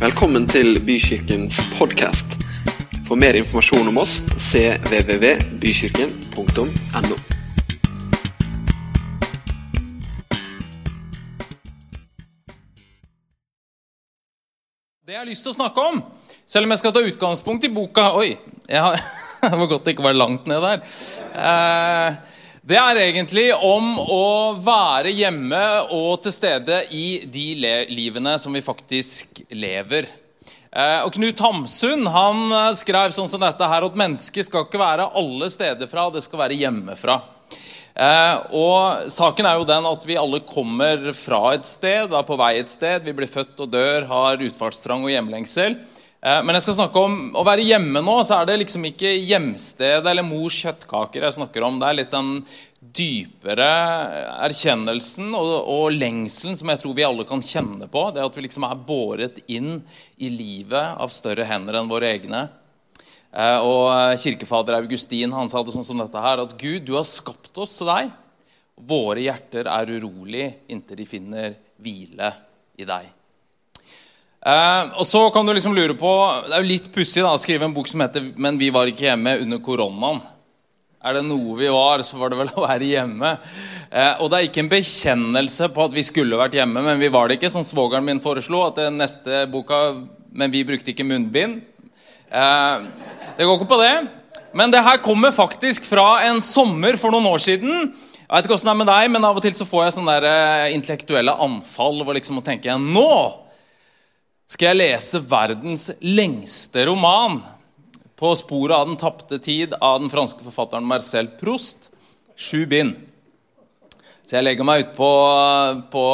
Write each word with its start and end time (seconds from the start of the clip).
Velkommen 0.00 0.46
til 0.48 0.78
Bykirkens 0.80 1.58
podkast. 1.76 2.40
For 3.04 3.20
mer 3.20 3.36
informasjon 3.36 3.84
om 3.90 3.98
oss 4.00 4.22
cvvvbykirken.no. 4.32 7.16
Det 15.04 15.12
jeg 15.12 15.20
har 15.20 15.28
lyst 15.28 15.44
til 15.44 15.52
å 15.52 15.58
snakke 15.58 15.84
om, 15.84 16.00
selv 16.48 16.64
om 16.64 16.72
jeg 16.72 16.80
skal 16.80 16.96
ta 16.96 17.04
utgangspunkt 17.04 17.68
i 17.68 17.70
boka 17.76 18.16
Oi, 18.16 18.40
jeg 18.72 18.80
har, 18.80 18.96
det 19.44 19.52
var 19.52 19.68
godt 19.74 19.84
det 19.84 19.92
ikke 19.98 20.08
var 20.08 20.16
langt 20.16 20.48
ned 20.48 20.64
der. 20.64 20.80
Eh, 21.36 22.39
det 22.60 22.76
er 22.76 22.98
egentlig 23.00 23.46
om 23.54 23.94
å 24.04 24.24
være 24.60 25.12
hjemme 25.16 25.60
og 25.96 26.20
til 26.24 26.34
stede 26.34 26.82
i 26.92 27.22
de 27.24 27.46
livene 27.88 28.34
som 28.38 28.52
vi 28.52 28.60
faktisk 28.64 29.40
lever. 29.48 30.08
Eh, 30.70 31.00
og 31.02 31.14
Knut 31.16 31.40
Hamsun 31.40 32.04
han 32.12 32.42
eh, 32.52 32.72
skrev 32.78 33.14
sånn 33.16 33.30
som 33.32 33.40
dette 33.42 33.66
her, 33.66 33.86
at 33.86 33.96
mennesket 33.98 34.46
skal 34.46 34.66
ikke 34.66 34.82
være 34.82 35.08
alle 35.16 35.48
steder 35.50 35.88
fra, 35.90 36.10
det 36.12 36.22
skal 36.26 36.44
være 36.44 36.58
hjemmefra. 36.60 37.16
Eh, 37.96 38.36
og 38.54 39.08
saken 39.10 39.48
er 39.48 39.56
jo 39.58 39.66
den 39.66 39.88
at 39.88 40.04
vi 40.06 40.20
alle 40.20 40.42
kommer 40.44 41.10
fra 41.16 41.56
et 41.56 41.66
sted, 41.66 42.12
er 42.12 42.28
på 42.28 42.38
vei 42.38 42.52
et 42.60 42.70
sted. 42.70 43.02
Vi 43.08 43.16
blir 43.16 43.30
født 43.30 43.64
og 43.64 43.72
dør, 43.72 44.06
har 44.12 44.44
utfartstrang 44.46 45.08
og 45.08 45.14
hjemlengsel. 45.14 45.80
Eh, 46.20 46.40
men 46.44 46.52
jeg 46.56 46.66
skal 46.66 46.76
snakke 46.76 47.00
om 47.00 47.14
å 47.32 47.44
være 47.46 47.64
hjemme 47.64 48.02
nå, 48.04 48.18
så 48.28 48.40
er 48.40 48.50
det 48.50 48.58
liksom 48.60 48.84
ikke 48.90 49.12
hjemsted 49.24 50.04
eller 50.04 50.26
mors 50.26 50.58
kjøttkaker 50.60 51.24
jeg 51.24 51.38
snakker 51.38 51.64
om. 51.64 51.78
Det 51.80 51.88
er 51.88 51.96
litt 51.96 52.12
den 52.12 52.32
dypere 52.80 53.68
erkjennelsen 54.46 55.32
og, 55.36 55.52
og 55.64 55.96
lengselen 55.96 56.58
som 56.60 56.72
jeg 56.72 56.80
tror 56.82 56.96
vi 56.96 57.06
alle 57.08 57.24
kan 57.28 57.44
kjenne 57.44 57.88
på. 57.88 58.06
Det 58.12 58.24
at 58.24 58.36
vi 58.36 58.44
liksom 58.44 58.68
er 58.68 58.82
båret 58.84 59.40
inn 59.48 59.78
i 60.20 60.32
livet 60.32 61.00
av 61.00 61.12
større 61.12 61.46
hender 61.48 61.80
enn 61.80 61.88
våre 61.88 62.12
egne. 62.12 62.42
Eh, 63.32 63.60
og 63.64 64.20
Kirkefader 64.20 64.76
Augustin 64.76 65.32
han 65.32 65.48
sa 65.48 65.62
det 65.64 65.72
sånn 65.72 65.86
som 65.88 66.02
dette 66.02 66.20
her, 66.20 66.44
at 66.44 66.52
Gud, 66.60 66.84
du 66.84 66.98
har 66.98 67.08
skapt 67.08 67.56
oss 67.64 67.78
til 67.78 67.88
deg. 67.88 68.12
Våre 68.90 69.24
hjerter 69.24 69.68
er 69.72 69.94
urolig 69.96 70.50
inntil 70.72 71.00
de 71.00 71.08
finner 71.08 71.56
hvile 71.80 72.32
i 72.80 72.84
deg. 72.88 73.08
Eh, 74.40 74.84
og 74.96 75.04
så 75.04 75.20
kan 75.34 75.44
du 75.44 75.52
liksom 75.52 75.74
lure 75.76 75.92
på, 76.00 76.10
Det 76.48 76.54
er 76.56 76.62
jo 76.62 76.70
litt 76.70 76.86
pussig 76.94 77.20
å 77.20 77.36
skrive 77.36 77.66
en 77.66 77.74
bok 77.76 77.88
som 77.88 78.00
heter 78.00 78.32
'Men 78.36 78.56
vi 78.58 78.70
var 78.70 78.86
ikke 78.86 79.12
hjemme 79.12 79.40
under 79.42 79.58
koronaen'. 79.58 80.22
Er 81.04 81.14
det 81.14 81.24
noe 81.24 81.56
vi 81.56 81.68
var, 81.68 81.98
så 81.98 82.16
var 82.16 82.30
det 82.30 82.38
vel 82.38 82.48
å 82.48 82.66
være 82.66 82.84
hjemme. 82.84 83.38
Uh, 83.90 84.20
og 84.20 84.30
det 84.30 84.36
er 84.36 84.48
ikke 84.48 84.60
en 84.60 84.68
bekjennelse 84.68 85.68
på 85.72 85.84
at 85.84 85.92
vi 85.92 86.02
skulle 86.02 86.36
vært 86.36 86.52
hjemme, 86.52 86.82
men 86.82 87.00
vi 87.00 87.08
var 87.08 87.28
det 87.28 87.38
ikke, 87.38 87.50
som 87.50 87.62
svogeren 87.62 88.04
min 88.04 88.20
foreslo. 88.20 88.66
at 88.66 88.76
den 88.76 88.98
neste 88.98 89.50
boka, 89.50 90.06
Men 90.32 90.50
vi 90.50 90.62
brukte 90.62 90.92
ikke 90.92 91.04
munnbind. 91.04 91.62
Uh, 92.30 92.86
det 93.36 93.44
går 93.44 93.58
ikke 93.58 93.68
på 93.68 93.82
det. 93.82 94.08
Men 94.54 94.70
det 94.70 94.84
her 94.84 94.98
kommer 94.98 95.32
faktisk 95.32 95.84
fra 95.84 96.22
en 96.22 96.40
sommer 96.40 96.96
for 96.96 97.10
noen 97.10 97.26
år 97.26 97.38
siden. 97.38 97.94
Jeg 98.30 98.30
vet 98.30 98.44
ikke 98.44 98.54
hvordan 98.54 98.66
det 98.66 98.70
er 98.70 98.84
med 98.84 98.86
deg, 98.86 99.10
men 99.10 99.24
Av 99.24 99.36
og 99.36 99.42
til 99.42 99.54
så 99.54 99.66
får 99.66 99.84
jeg 99.84 99.92
sånne 99.92 100.20
der, 100.20 100.66
intellektuelle 100.70 101.32
anfall 101.32 102.04
hvor 102.04 102.14
liksom 102.14 102.38
å 102.38 102.44
tenke 102.44 102.78
Nå 102.78 103.49
skal 104.50 104.72
jeg 104.72 104.80
lese 104.80 105.20
verdens 105.30 105.86
lengste 106.02 106.82
roman 106.88 107.38
på 108.18 108.32
sporet 108.36 108.74
av 108.74 108.88
den 108.88 108.98
tapte 108.98 109.38
tid 109.38 109.76
av 109.78 110.00
den 110.02 110.10
franske 110.12 110.42
forfatteren 110.42 110.88
Marcel 110.90 111.30
Proust. 111.38 111.92
Sju 112.34 112.66
bind. 112.66 112.96
Så 114.26 114.36
jeg 114.36 114.46
legger 114.46 114.66
meg 114.66 114.82
ut 114.82 114.96
på, 114.96 115.10
på, 115.92 116.04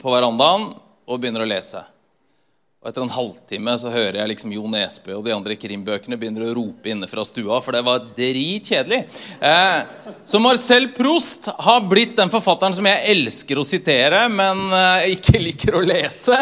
på 0.00 0.14
verandaen 0.14 0.70
og 1.10 1.18
begynner 1.18 1.42
å 1.42 1.50
lese. 1.50 1.82
Og 2.80 2.88
Etter 2.88 3.04
en 3.04 3.10
halvtime 3.12 3.72
så 3.76 3.90
hører 3.92 4.16
jeg 4.22 4.28
liksom 4.30 4.52
Jo 4.54 4.62
Nesbø 4.72 5.18
og 5.18 5.26
de 5.26 5.34
andre 5.34 5.52
krimbøkene 5.60 6.16
begynner 6.16 6.46
å 6.46 6.54
rope 6.56 6.88
inne 6.88 7.04
fra 7.10 7.26
stua, 7.28 7.58
for 7.60 7.76
det 7.76 7.82
var 7.84 8.06
dritkjedelig. 8.16 9.02
Eh, 9.44 10.14
så 10.24 10.40
Marcel 10.40 10.86
Proust 10.96 11.50
har 11.60 11.84
blitt 11.90 12.14
den 12.16 12.32
forfatteren 12.32 12.72
som 12.78 12.88
jeg 12.88 13.04
elsker 13.12 13.60
å 13.60 13.66
sitere, 13.68 14.22
men 14.32 14.62
eh, 14.72 15.10
ikke 15.18 15.42
liker 15.44 15.76
å 15.76 15.84
lese. 15.84 16.40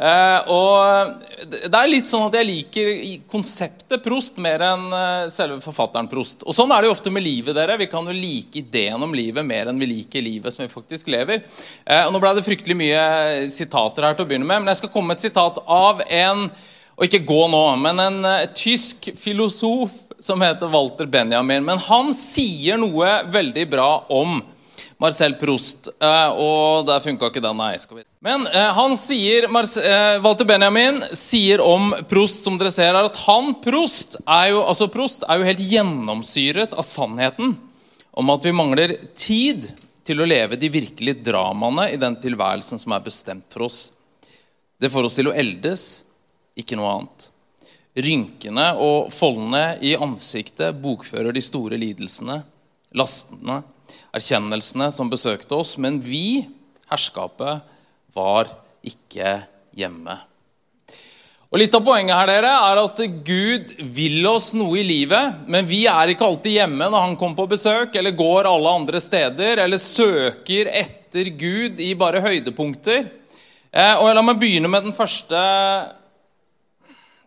Eh, 0.00 0.48
og 0.48 1.35
det 1.44 1.76
er 1.76 1.90
litt 1.90 2.08
sånn 2.08 2.24
at 2.30 2.36
jeg 2.38 2.48
liker 2.48 2.90
konseptet 3.28 4.00
Prost 4.04 4.38
mer 4.40 4.62
enn 4.64 4.86
eh, 4.96 5.26
selve 5.32 5.58
forfatteren 5.64 6.08
Prost. 6.08 6.46
Og 6.48 6.56
sånn 6.56 6.72
er 6.72 6.82
det 6.82 6.88
jo 6.88 6.94
ofte 6.94 7.12
med 7.12 7.26
livet. 7.26 7.54
dere. 7.56 7.76
Vi 7.76 7.90
kan 7.92 8.08
jo 8.08 8.14
like 8.16 8.62
ideen 8.62 9.02
om 9.04 9.12
livet 9.14 9.44
mer 9.44 9.68
enn 9.68 9.80
vi 9.80 9.90
liker 9.90 10.24
livet 10.24 10.54
som 10.54 10.64
vi 10.64 10.72
faktisk 10.72 11.10
lever. 11.12 11.44
Eh, 11.84 12.06
og 12.06 12.14
Nå 12.14 12.22
ble 12.22 12.32
det 12.38 12.46
fryktelig 12.46 12.78
mye 12.80 13.04
sitater 13.52 14.08
her 14.08 14.16
til 14.16 14.24
å 14.24 14.30
begynne 14.30 14.48
med, 14.48 14.64
men 14.64 14.72
jeg 14.72 14.80
skal 14.80 14.92
komme 14.94 15.12
med 15.12 15.20
et 15.20 15.28
sitat 15.28 15.60
av 15.60 16.00
en 16.06 16.48
og 16.96 17.04
ikke 17.04 17.26
gå 17.28 17.42
nå, 17.52 17.64
men 17.76 17.98
en 18.00 18.26
tysk 18.56 19.10
filosof 19.20 19.92
som 20.24 20.40
heter 20.40 20.70
Walter 20.72 21.04
Benjamin. 21.04 21.66
Men 21.66 21.82
han 21.84 22.14
sier 22.16 22.80
noe 22.80 23.18
veldig 23.28 23.66
bra 23.68 23.90
om 24.08 24.38
Marcel 25.02 25.34
Prost. 25.36 25.90
Uh, 26.00 26.30
og 26.40 26.86
der 26.88 27.02
funka 27.04 27.28
ikke 27.28 27.42
den, 27.44 27.58
nei. 27.60 28.04
Men 28.24 28.46
uh, 28.48 28.70
han 28.76 28.96
sier, 29.00 29.48
Walter 30.24 30.48
Benjamin 30.48 31.02
sier 31.16 31.60
om 31.64 31.92
Prost, 32.08 32.44
som 32.46 32.56
dere 32.60 32.72
ser 32.74 32.94
her, 32.94 33.10
at 33.10 33.18
han, 33.26 33.52
Prost, 33.64 34.18
er 34.24 34.52
jo, 34.54 34.62
altså 34.64 34.88
Prost, 34.92 35.26
er 35.28 35.40
jo 35.40 35.48
helt 35.48 35.64
gjennomsyret 35.74 36.76
av 36.76 36.86
sannheten 36.88 37.56
om 38.16 38.32
at 38.32 38.48
vi 38.48 38.54
mangler 38.56 38.96
tid 39.12 39.68
til 40.06 40.22
å 40.22 40.28
leve 40.28 40.56
de 40.56 40.70
virkelige 40.72 41.20
dramaene 41.26 41.90
i 41.92 42.00
den 42.00 42.16
tilværelsen 42.22 42.80
som 42.80 42.94
er 42.96 43.04
bestemt 43.04 43.52
for 43.52 43.66
oss. 43.66 43.80
Det 44.80 44.88
får 44.92 45.08
oss 45.08 45.16
til 45.18 45.28
å 45.28 45.36
eldes, 45.36 45.86
ikke 46.56 46.78
noe 46.78 46.92
annet. 46.94 47.30
Rynkene 48.06 48.70
og 48.80 49.10
foldene 49.12 49.78
i 49.84 49.94
ansiktet 49.96 50.76
bokfører 50.80 51.36
de 51.36 51.42
store 51.44 51.76
lidelsene, 51.80 52.38
lastene, 52.96 53.60
erkjennelsene 54.16 54.90
som 54.94 55.10
besøkte 55.12 55.58
oss, 55.58 55.76
men 55.80 56.00
vi, 56.02 56.46
herskapet, 56.90 57.64
var 58.16 58.50
ikke 58.86 59.38
hjemme. 59.76 60.16
Og 61.46 61.60
Litt 61.60 61.74
av 61.78 61.84
poenget 61.86 62.16
her 62.18 62.28
dere, 62.28 62.52
er 62.68 62.78
at 62.82 63.02
Gud 63.24 63.70
vil 63.96 64.26
oss 64.28 64.50
noe 64.56 64.80
i 64.80 64.86
livet, 64.86 65.44
men 65.46 65.68
vi 65.68 65.84
er 65.88 66.10
ikke 66.10 66.26
alltid 66.26 66.56
hjemme 66.58 66.88
når 66.90 67.04
han 67.04 67.14
kommer 67.20 67.38
på 67.38 67.52
besøk, 67.54 67.94
eller 67.96 68.16
går 68.18 68.48
alle 68.50 68.72
andre 68.80 69.00
steder, 69.00 69.62
eller 69.62 69.80
søker 69.80 70.72
etter 70.72 71.30
Gud 71.38 71.78
i 71.80 71.92
bare 71.98 72.20
høydepunkter. 72.24 73.06
Eh, 73.70 73.94
og 73.94 74.10
La 74.16 74.24
meg 74.26 74.40
begynne 74.40 74.70
med 74.72 74.88
den 74.88 74.96
første 74.96 75.38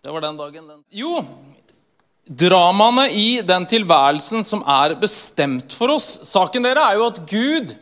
Det 0.04 0.12
var 0.14 0.24
den 0.24 0.38
dagen. 0.40 0.68
Den. 0.68 0.84
Jo, 0.96 1.20
dramaene 2.30 3.08
i 3.10 3.42
den 3.42 3.66
tilværelsen 3.70 4.46
som 4.46 4.62
er 4.70 4.94
bestemt 5.02 5.74
for 5.74 5.96
oss. 5.96 6.20
Saken 6.30 6.66
dere 6.66 6.86
er 6.86 7.00
jo 7.00 7.08
at 7.10 7.22
Gud 7.30 7.74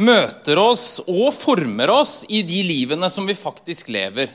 møter 0.00 0.58
oss 0.58 1.00
og 1.06 1.30
former 1.36 1.92
oss 1.92 2.20
i 2.28 2.42
de 2.46 2.62
livene 2.66 3.10
som 3.12 3.28
vi 3.28 3.36
faktisk 3.38 3.92
lever. 3.92 4.32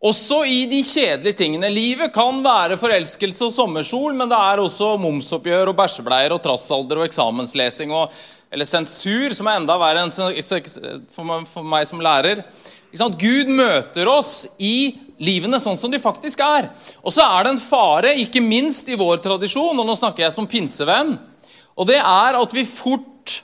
Også 0.00 0.42
i 0.48 0.64
de 0.68 0.80
kjedelige 0.84 1.36
tingene. 1.42 1.68
Livet 1.72 2.12
kan 2.14 2.38
være 2.44 2.78
forelskelse 2.80 3.50
og 3.50 3.52
sommersol, 3.52 4.14
men 4.16 4.30
det 4.30 4.38
er 4.38 4.62
også 4.62 4.94
momsoppgjør 5.00 5.72
og 5.72 5.76
bæsjebleier 5.76 6.32
og 6.32 6.40
trassalder 6.44 7.02
og 7.02 7.08
eksamenslesing 7.08 7.92
og 7.92 8.14
eller 8.50 8.66
sensur, 8.66 9.30
som 9.36 9.46
er 9.46 9.60
enda 9.60 9.76
verre 9.78 10.02
enn 10.02 10.10
for 11.14 11.62
meg 11.62 11.84
som 11.86 12.00
lærer. 12.02 12.42
Gud 13.20 13.52
møter 13.52 14.08
oss 14.10 14.48
i 14.58 14.96
livene 15.20 15.60
sånn 15.60 15.78
som 15.78 15.92
de 15.92 16.00
faktisk 16.02 16.40
er. 16.44 16.70
Og 17.04 17.12
så 17.14 17.24
er 17.26 17.44
det 17.44 17.54
en 17.54 17.62
fare, 17.62 18.14
ikke 18.24 18.42
minst 18.44 18.88
i 18.88 18.98
vår 18.98 19.20
tradisjon, 19.24 19.76
og 19.76 19.86
nå 19.86 19.96
snakker 19.98 20.26
jeg 20.26 20.36
som 20.36 20.48
pinsevenn, 20.50 21.16
og 21.76 21.88
det 21.88 22.00
er 22.00 22.36
at 22.36 22.54
vi 22.56 22.66
fort 22.68 23.40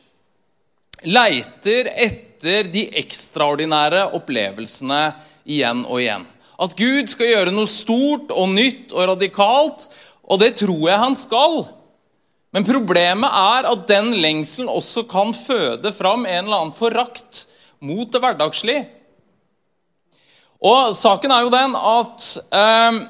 leiter 1.07 1.91
etter 1.93 2.69
de 2.73 2.87
ekstraordinære 3.01 4.09
opplevelsene 4.17 5.03
igjen 5.47 5.85
og 5.87 6.03
igjen. 6.03 6.27
At 6.57 6.75
Gud 6.77 7.09
skal 7.13 7.31
gjøre 7.31 7.55
noe 7.55 7.69
stort 7.69 8.33
og 8.33 8.51
nytt 8.57 8.93
og 8.97 9.11
radikalt, 9.13 9.89
og 10.27 10.41
det 10.43 10.55
tror 10.61 10.89
jeg 10.89 11.03
han 11.03 11.17
skal. 11.19 11.59
Men 12.57 12.65
problemet 12.65 13.29
er 13.29 13.69
at 13.69 13.85
den 13.91 14.15
lengselen 14.17 14.71
også 14.73 15.05
kan 15.11 15.35
føde 15.37 15.93
fram 15.93 16.25
en 16.25 16.47
eller 16.47 16.63
annen 16.63 16.77
forakt 16.77 17.45
mot 17.85 18.09
det 18.13 18.23
hverdagslige. 18.23 18.87
Og 20.65 20.97
saken 20.97 21.33
er 21.35 21.45
jo 21.45 21.53
den 21.53 21.77
at 21.77 22.27
eh, 22.57 23.01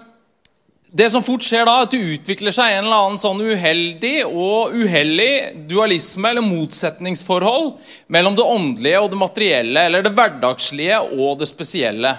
det 0.97 1.11
som 1.13 1.25
fort 1.25 1.45
skjer 1.45 1.67
da, 1.69 1.81
at 1.85 1.93
det 1.93 2.01
utvikler 2.01 2.55
seg 2.55 2.73
en 2.73 2.87
eller 2.87 3.03
annen 3.05 3.21
sånn 3.21 3.43
uheldig 3.43 4.15
og 4.31 4.77
uhellig 4.77 5.67
dualisme 5.69 6.31
eller 6.31 6.47
motsetningsforhold 6.47 7.75
mellom 8.13 8.39
det 8.39 8.47
åndelige 8.47 9.03
og 9.03 9.11
det 9.13 9.21
materielle, 9.21 9.85
eller 9.89 10.07
det 10.07 10.15
hverdagslige 10.17 11.03
og 11.19 11.43
det 11.43 11.51
spesielle. 11.51 12.15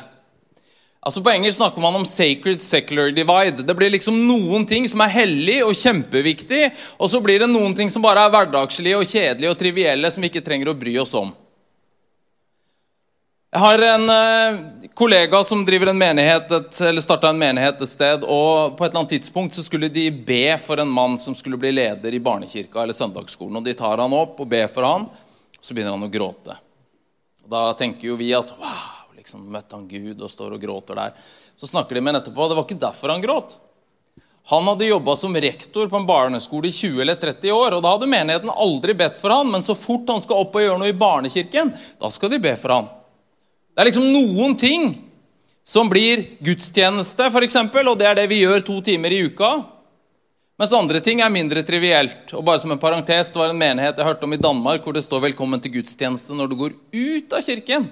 Altså 1.07 1.24
På 1.24 1.31
engelsk 1.31 1.57
snakker 1.62 1.81
man 1.81 1.95
om 1.95 2.06
'sacred 2.06 2.59
secular 2.59 3.13
divide'. 3.15 3.65
Det 3.65 3.75
blir 3.75 3.89
liksom 3.89 4.27
noen 4.27 4.65
ting 4.68 4.88
som 4.88 5.01
er 5.01 5.15
hellig 5.15 5.63
og 5.63 5.73
kjempeviktig, 5.73 6.71
og 7.00 7.09
så 7.09 7.21
blir 7.23 7.39
det 7.39 7.50
noen 7.50 7.73
ting 7.73 7.89
som 7.89 8.01
bare 8.03 8.25
er 8.25 8.33
hverdagslige 8.33 8.97
og 8.97 9.07
kjedelige 9.07 9.50
og 9.50 9.57
trivielle, 9.57 10.12
som 10.12 10.21
vi 10.21 10.27
ikke 10.30 10.44
trenger 10.44 10.69
å 10.69 10.77
bry 10.77 10.97
oss 11.00 11.13
om. 11.15 11.31
Jeg 13.47 13.59
har 13.63 13.79
en 13.79 14.09
eh, 14.11 14.89
kollega 14.94 15.39
som 15.44 15.61
driver 15.65 15.88
en 15.88 15.97
menighet, 15.97 16.51
et, 16.51 16.81
eller 16.83 17.01
starta 17.01 17.29
en 17.31 17.38
menighet 17.39 17.79
et 17.81 17.89
sted. 17.89 18.25
og 18.27 18.73
På 18.75 18.83
et 18.83 18.89
eller 18.89 19.05
annet 19.05 19.13
tidspunkt 19.15 19.55
så 19.55 19.63
skulle 19.63 19.88
de 19.88 20.09
be 20.11 20.57
for 20.59 20.83
en 20.83 20.91
mann 20.91 21.15
som 21.23 21.35
skulle 21.35 21.59
bli 21.59 21.71
leder 21.71 22.13
i 22.13 22.19
barnekirka 22.19 22.83
eller 22.83 22.97
søndagsskolen. 22.97 23.55
og 23.55 23.63
De 23.63 23.73
tar 23.73 24.03
han 24.03 24.13
opp 24.13 24.41
og 24.44 24.49
ber 24.51 24.67
for 24.67 24.83
han, 24.83 25.07
og 25.07 25.63
så 25.63 25.77
begynner 25.77 25.95
han 25.95 26.03
å 26.03 26.11
gråte. 26.11 26.57
Og 27.45 27.53
Da 27.55 27.61
tenker 27.79 28.09
jo 28.09 28.17
vi 28.19 28.33
at 28.35 28.51
wow, 28.59 29.15
liksom 29.15 29.47
møtte 29.47 29.79
han 29.79 29.88
Gud 29.88 30.19
og 30.19 30.33
står 30.33 30.57
og 30.57 30.67
gråter 30.67 30.99
der. 30.99 31.15
Så 31.55 31.71
snakker 31.71 31.95
de 31.95 32.03
med 32.03 32.19
etterpå, 32.19 32.49
det 32.51 32.59
var 32.59 32.67
ikke 32.67 32.83
derfor 32.83 33.15
han 33.15 33.23
gråt. 33.23 33.55
Han 34.51 34.67
hadde 34.67 34.91
jobba 34.91 35.15
som 35.15 35.35
rektor 35.35 35.88
på 35.88 35.95
en 35.95 36.07
barneskole 36.07 36.67
i 36.67 36.75
20 36.75 36.99
eller 37.01 37.15
30 37.15 37.55
år. 37.55 37.79
og 37.79 37.88
Da 37.88 37.95
hadde 37.95 38.11
menigheten 38.11 38.51
aldri 38.51 38.91
bedt 38.91 39.23
for 39.23 39.31
han, 39.31 39.47
men 39.55 39.63
så 39.63 39.71
fort 39.75 40.11
han 40.11 40.19
skal 40.19 40.44
opp 40.44 40.59
og 40.59 40.67
gjøre 40.67 40.79
noe 40.83 40.91
i 40.91 40.99
barnekirken, 40.99 41.71
da 41.95 42.11
skal 42.11 42.35
de 42.35 42.44
be 42.44 42.55
for 42.59 42.75
han. 42.75 42.95
Det 43.77 43.83
er 43.83 43.91
liksom 43.91 44.07
noen 44.09 44.56
ting 44.57 44.88
som 45.62 45.85
blir 45.85 46.24
gudstjeneste, 46.41 47.27
f.eks., 47.29 47.57
og 47.62 47.97
det 48.00 48.07
er 48.09 48.15
det 48.18 48.24
vi 48.31 48.39
gjør 48.39 48.63
to 48.65 48.79
timer 48.81 49.13
i 49.13 49.19
uka. 49.29 49.51
Mens 50.57 50.74
andre 50.74 50.97
ting 51.06 51.19
er 51.21 51.29
mindre 51.29 51.62
trivielt. 51.62 52.31
Og 52.33 52.41
bare 52.41 52.57
som 52.57 52.74
en 52.74 52.81
parentes, 52.81 53.29
Det 53.29 53.38
var 53.38 53.51
en 53.53 53.59
menighet 53.59 54.00
jeg 54.01 54.07
hørte 54.07 54.25
om 54.25 54.33
i 54.33 54.41
Danmark 54.41 54.81
hvor 54.81 54.94
det 54.97 55.03
står 55.06 55.21
'velkommen 55.21 55.62
til 55.62 55.74
gudstjeneste' 55.77 56.33
når 56.33 56.50
du 56.50 56.56
går 56.56 56.74
ut 56.74 57.33
av 57.33 57.44
kirken. 57.45 57.85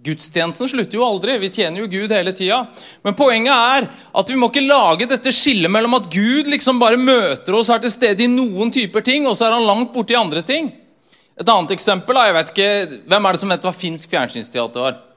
Gudstjenesten 0.00 0.68
slutter 0.68 0.96
jo 0.96 1.04
aldri. 1.04 1.36
Vi 1.38 1.50
tjener 1.50 1.80
jo 1.80 1.88
Gud 1.92 2.08
hele 2.08 2.32
tida. 2.32 2.66
Men 3.04 3.14
poenget 3.14 3.52
er 3.52 3.90
at 4.14 4.28
vi 4.30 4.34
må 4.34 4.48
ikke 4.48 4.64
lage 4.64 5.08
dette 5.08 5.28
skillet 5.28 5.70
mellom 5.70 5.92
at 5.92 6.08
Gud 6.08 6.46
liksom 6.46 6.78
bare 6.78 6.96
møter 6.96 7.52
oss 7.52 7.68
her 7.68 7.78
til 7.80 7.90
stede 7.90 8.24
i 8.24 8.32
noen 8.32 8.70
typer 8.70 9.04
ting, 9.04 9.26
og 9.26 9.36
så 9.36 9.44
er 9.44 9.58
han 9.58 9.66
langt 9.66 9.92
borte 9.92 10.12
i 10.12 10.16
andre 10.16 10.40
ting. 10.40 10.72
Et 11.38 11.46
annet 11.46 11.70
eksempel 11.70 12.14
da, 12.14 12.24
jeg 12.24 12.34
vet 12.34 12.48
ikke, 12.48 13.02
Hvem 13.06 13.26
er 13.26 13.32
det 13.32 13.40
som 13.40 13.50
vet 13.50 13.60
hva 13.62 13.72
finsk 13.74 14.08
fjernsynsteater 14.08 14.80
var? 14.80 15.07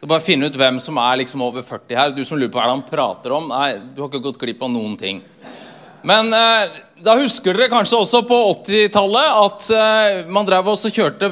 Så 0.00 0.08
bare 0.08 0.24
finne 0.24 0.48
ut 0.48 0.54
hvem 0.56 0.78
som 0.80 0.96
er 0.96 1.18
liksom 1.20 1.42
over 1.44 1.60
40 1.60 1.98
her. 1.98 2.12
Du 2.16 2.22
som 2.24 2.38
lurer 2.40 2.48
på 2.48 2.56
hva 2.56 2.70
han 2.70 2.86
prater 2.86 3.34
om. 3.36 3.50
Nei, 3.52 3.74
du 3.92 4.00
har 4.00 4.08
ikke 4.08 4.22
gått 4.30 4.38
glipp 4.40 4.62
av 4.64 4.70
noen 4.72 4.94
ting. 4.96 5.18
Men 6.08 6.32
eh, 6.32 6.78
da 7.04 7.18
husker 7.20 7.52
dere 7.52 7.68
kanskje 7.68 7.98
også 7.98 8.22
på 8.24 8.38
80-tallet 8.54 9.34
at 9.42 9.66
eh, 9.76 10.22
man 10.32 10.48
drev 10.48 10.70
og 10.72 10.80
kjørte 10.80 11.28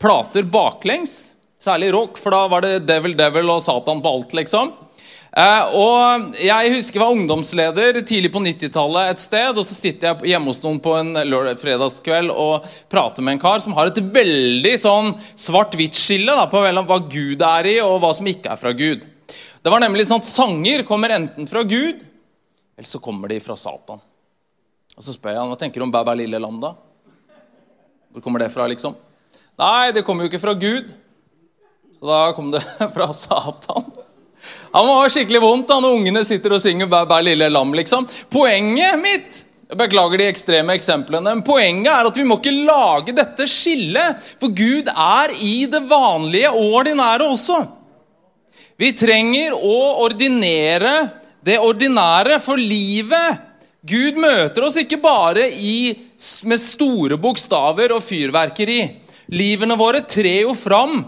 plater 0.00 0.48
baklengs. 0.48 1.34
Særlig 1.60 1.90
rock, 1.92 2.16
for 2.16 2.32
da 2.32 2.46
var 2.48 2.64
det 2.64 2.86
Devil 2.88 3.12
Devil 3.18 3.52
og 3.52 3.60
Satan 3.64 4.00
på 4.00 4.14
alt, 4.16 4.32
liksom. 4.40 4.72
Eh, 5.36 5.74
og 5.76 6.36
Jeg 6.40 6.70
husker 6.72 6.96
jeg 6.96 7.02
var 7.02 7.12
ungdomsleder 7.12 7.98
tidlig 8.08 8.30
på 8.32 8.40
90-tallet 8.40 9.10
et 9.12 9.20
sted. 9.20 9.50
og 9.52 9.66
Så 9.68 9.76
sitter 9.76 10.08
jeg 10.08 10.32
hjemme 10.32 10.48
hos 10.48 10.62
noen 10.64 10.80
på 10.80 10.94
en 10.96 11.12
lørdag, 11.12 11.60
fredagskveld 11.60 12.32
og 12.32 12.64
prater 12.92 13.24
med 13.24 13.36
en 13.36 13.42
kar 13.42 13.60
som 13.60 13.76
har 13.76 13.90
et 13.90 14.00
veldig 14.00 14.74
sånn 14.80 15.12
svart-hvitt-skille 15.36 16.38
på 16.52 16.64
hva 16.64 16.98
Gud 17.12 17.44
er 17.44 17.68
i, 17.68 17.76
og 17.84 18.00
hva 18.00 18.14
som 18.16 18.30
ikke 18.32 18.54
er 18.54 18.62
fra 18.62 18.72
Gud. 18.72 19.04
Det 19.60 19.72
var 19.72 19.82
nemlig 19.82 20.06
sånn 20.08 20.22
at 20.22 20.30
Sanger 20.30 20.86
kommer 20.88 21.12
enten 21.12 21.48
fra 21.50 21.64
Gud, 21.66 22.00
eller 22.76 22.88
så 22.88 23.02
kommer 23.02 23.28
de 23.28 23.40
fra 23.42 23.58
Satan. 23.60 24.00
Og 24.96 25.04
Så 25.04 25.12
spør 25.12 25.34
jeg 25.34 25.42
han, 25.42 25.52
hva 25.52 25.60
tenker 25.60 25.82
du 25.82 25.84
om 25.84 25.92
Bæ 25.92 26.00
lille 26.16 26.40
lam, 26.40 26.60
da? 26.62 26.72
Hvor 28.14 28.24
kommer 28.24 28.40
det 28.40 28.48
fra, 28.54 28.64
liksom? 28.70 28.96
Nei, 29.60 29.92
det 29.92 30.04
kommer 30.06 30.24
jo 30.24 30.30
ikke 30.30 30.40
fra 30.40 30.56
Gud. 30.56 30.94
Så 31.98 32.08
da 32.08 32.32
kom 32.32 32.48
det 32.54 32.64
fra 32.96 33.12
Satan. 33.12 34.05
Han 34.72 34.86
må 34.86 35.00
ha 35.00 35.08
skikkelig 35.12 35.42
vondt 35.42 35.68
da 35.70 35.80
når 35.80 35.98
ungene 35.98 36.24
sitter 36.28 36.56
og 36.56 36.62
synger 36.62 36.86
'Bæ, 36.86 37.04
bæ, 37.08 37.20
lille 37.24 37.48
lam'. 37.50 37.74
liksom. 37.74 38.08
Poenget 38.30 38.98
mitt 39.00 39.42
jeg 39.66 39.78
Beklager 39.80 40.20
de 40.20 40.28
ekstreme 40.30 40.76
eksemplene. 40.78 41.34
men 41.34 41.42
Poenget 41.42 41.90
er 41.90 42.06
at 42.06 42.16
vi 42.16 42.22
må 42.22 42.36
ikke 42.38 42.54
lage 42.54 43.14
dette 43.16 43.48
skillet, 43.50 44.22
for 44.38 44.54
Gud 44.54 44.86
er 44.86 45.32
i 45.42 45.66
det 45.66 45.82
vanlige 45.90 46.52
og 46.52 46.76
ordinære 46.80 47.26
også. 47.26 47.66
Vi 48.78 48.92
trenger 48.92 49.56
å 49.56 50.04
ordinere 50.04 51.10
det 51.42 51.58
ordinære 51.58 52.38
for 52.44 52.60
livet. 52.60 53.42
Gud 53.86 54.18
møter 54.22 54.66
oss 54.66 54.78
ikke 54.78 55.00
bare 55.02 55.48
i, 55.50 55.96
med 56.46 56.62
store 56.62 57.18
bokstaver 57.18 57.94
og 57.96 58.04
fyrverkeri. 58.06 58.80
Livene 59.34 59.74
våre 59.78 60.04
trer 60.06 60.44
jo 60.44 60.54
fram 60.54 61.00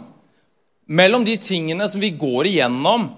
mellom 0.88 1.22
de 1.26 1.36
tingene 1.42 1.86
som 1.90 2.02
vi 2.02 2.10
går 2.18 2.50
igjennom 2.50 3.10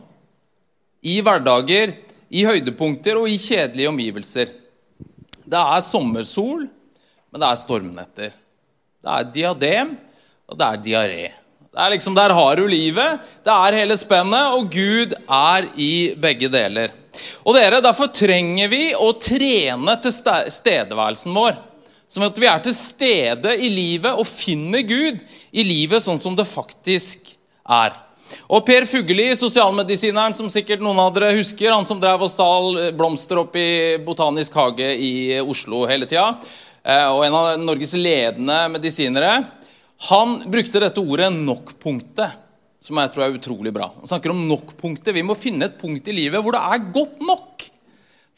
i 1.03 1.21
hverdager, 1.25 1.97
i 2.31 2.45
høydepunkter 2.47 3.19
og 3.19 3.29
i 3.31 3.39
kjedelige 3.41 3.91
omgivelser. 3.91 4.53
Det 5.51 5.61
er 5.61 5.83
sommersol, 5.83 6.67
men 7.31 7.43
det 7.43 7.49
er 7.49 7.61
stormnetter. 7.61 8.35
Det 9.01 9.13
er 9.17 9.31
diadem, 9.35 9.95
og 10.51 10.59
det 10.61 10.67
er 10.67 10.83
diaré. 10.85 11.25
Det 11.71 11.79
er 11.79 11.93
liksom, 11.95 12.15
Der 12.15 12.35
har 12.35 12.57
du 12.57 12.67
livet. 12.67 13.21
Det 13.45 13.53
er 13.53 13.79
hele 13.79 13.97
spennet, 13.97 14.55
og 14.57 14.71
Gud 14.73 15.15
er 15.15 15.71
i 15.79 16.15
begge 16.19 16.51
deler. 16.51 16.91
Og 17.45 17.55
dere, 17.55 17.81
Derfor 17.83 18.11
trenger 18.15 18.71
vi 18.71 18.91
å 18.95 19.13
trene 19.19 19.97
til 20.03 20.15
stedeværelsen 20.15 21.35
vår. 21.35 21.59
Som 22.11 22.27
at 22.27 22.39
vi 22.43 22.49
er 22.51 22.63
til 22.63 22.75
stede 22.75 23.55
i 23.55 23.69
livet 23.71 24.19
og 24.19 24.27
finner 24.27 24.83
Gud 24.83 25.21
i 25.55 25.63
livet 25.63 26.03
sånn 26.03 26.19
som 26.19 26.35
det 26.35 26.49
faktisk 26.51 27.37
er. 27.63 27.95
Og 28.51 28.65
Per 28.67 28.87
Fugelli, 28.89 29.29
sosialmedisineren 29.39 30.35
som 30.37 30.51
sikkert 30.53 30.83
noen 30.85 30.99
av 31.03 31.13
dere 31.17 31.33
husker, 31.37 31.73
han 31.73 31.87
som 31.89 32.01
drev 32.03 32.25
og 32.27 32.31
stal 32.31 32.79
blomster 32.99 33.41
opp 33.43 33.57
i 33.59 33.97
Botanisk 34.05 34.59
hage 34.59 34.93
i 34.99 35.13
Oslo 35.41 35.85
hele 35.91 36.09
tida, 36.11 36.37
eh, 36.85 37.09
og 37.11 37.25
en 37.27 37.39
av 37.39 37.51
Norges 37.63 37.97
ledende 37.99 38.61
medisinere, 38.75 39.33
han 40.11 40.39
brukte 40.51 40.81
dette 40.81 41.03
ordet 41.03 41.29
'nok-punktet', 41.33 42.39
som 42.81 42.97
jeg 42.97 43.13
tror 43.13 43.27
er 43.27 43.37
utrolig 43.37 43.73
bra. 43.73 43.91
Han 43.99 44.09
snakker 44.09 44.31
om 44.33 44.49
nok-punktet. 44.49 45.13
Vi 45.13 45.23
må 45.23 45.37
finne 45.37 45.67
et 45.67 45.79
punkt 45.79 46.09
i 46.09 46.17
livet 46.17 46.41
hvor 46.41 46.57
det 46.57 46.63
er 46.65 46.93
godt 46.93 47.21
nok. 47.21 47.67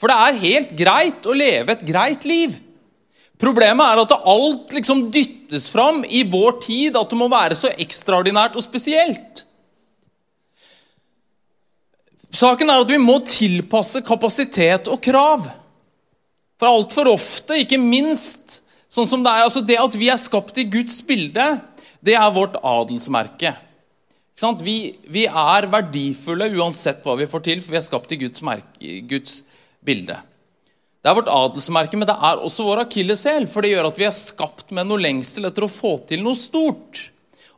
For 0.00 0.10
det 0.10 0.18
er 0.18 0.42
helt 0.42 0.72
greit 0.74 1.22
å 1.22 1.36
leve 1.36 1.70
et 1.70 1.86
greit 1.86 2.24
liv. 2.26 2.56
Problemet 3.38 3.86
er 3.86 4.00
at 4.02 4.12
alt 4.26 4.74
liksom 4.74 5.04
dyttes 5.14 5.68
fram 5.70 6.02
i 6.06 6.24
vår 6.26 6.58
tid, 6.62 6.96
at 6.98 7.10
det 7.10 7.18
må 7.18 7.30
være 7.30 7.54
så 7.58 7.70
ekstraordinært 7.70 8.58
og 8.58 8.62
spesielt. 8.62 9.44
Saken 12.32 12.70
er 12.72 12.80
at 12.80 12.90
vi 12.90 13.00
må 13.00 13.18
tilpasse 13.28 14.00
kapasitet 14.06 14.88
og 14.88 15.02
krav. 15.04 15.50
For 16.56 16.70
altfor 16.70 17.10
ofte, 17.12 17.58
ikke 17.60 17.80
minst 17.80 18.62
sånn 18.92 19.08
som 19.08 19.22
det 19.24 19.32
er 19.32 19.44
altså 19.46 19.62
Det 19.64 19.76
at 19.80 19.94
vi 19.98 20.08
er 20.12 20.20
skapt 20.20 20.58
i 20.60 20.66
Guds 20.68 21.00
bilde, 21.04 21.44
det 22.04 22.16
er 22.18 22.34
vårt 22.34 22.56
adelsmerke. 22.58 23.54
Vi, 24.62 24.76
vi, 25.06 25.26
er 25.28 25.68
verdifulle 25.70 26.48
uansett 26.56 27.04
hva 27.04 27.14
vi 27.20 27.28
får 27.30 27.44
til, 27.46 27.60
for 27.62 27.74
vi 27.74 27.78
er 27.78 27.84
skapt 27.84 28.14
i 28.14 28.18
Guds, 28.24 28.42
merke, 28.42 28.96
Guds 29.06 29.42
bilde. 29.84 30.16
Det 31.02 31.10
er 31.10 31.18
vårt 31.18 31.30
adelsmerke, 31.30 31.98
men 31.98 32.08
det 32.08 32.16
er 32.16 32.40
også 32.42 32.66
vår 32.66 32.84
akilleshæl. 32.86 33.46
For 33.50 33.62
det 33.62 33.74
gjør 33.74 33.90
at 33.90 34.00
vi 34.00 34.08
er 34.08 34.16
skapt 34.16 34.72
med 34.74 34.88
noe 34.88 35.02
lengsel 35.02 35.46
etter 35.46 35.66
å 35.66 35.70
få 35.70 35.96
til 36.08 36.24
noe 36.24 36.38
stort. 36.38 37.04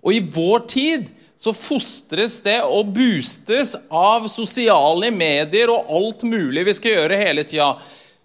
Og 0.05 0.17
i 0.17 0.25
vår 0.35 0.67
tid 0.69 1.09
så 1.45 1.53
fostres 1.53 2.39
det 2.45 2.61
og 2.65 2.89
boostes 2.95 3.75
av 3.93 4.25
sosiale 4.33 5.11
medier 5.13 5.69
og 5.73 5.91
alt 5.93 6.25
mulig 6.25 6.65
vi 6.71 6.75
skal 6.79 6.97
gjøre 6.97 7.21
hele 7.21 7.45
tida. 7.45 7.75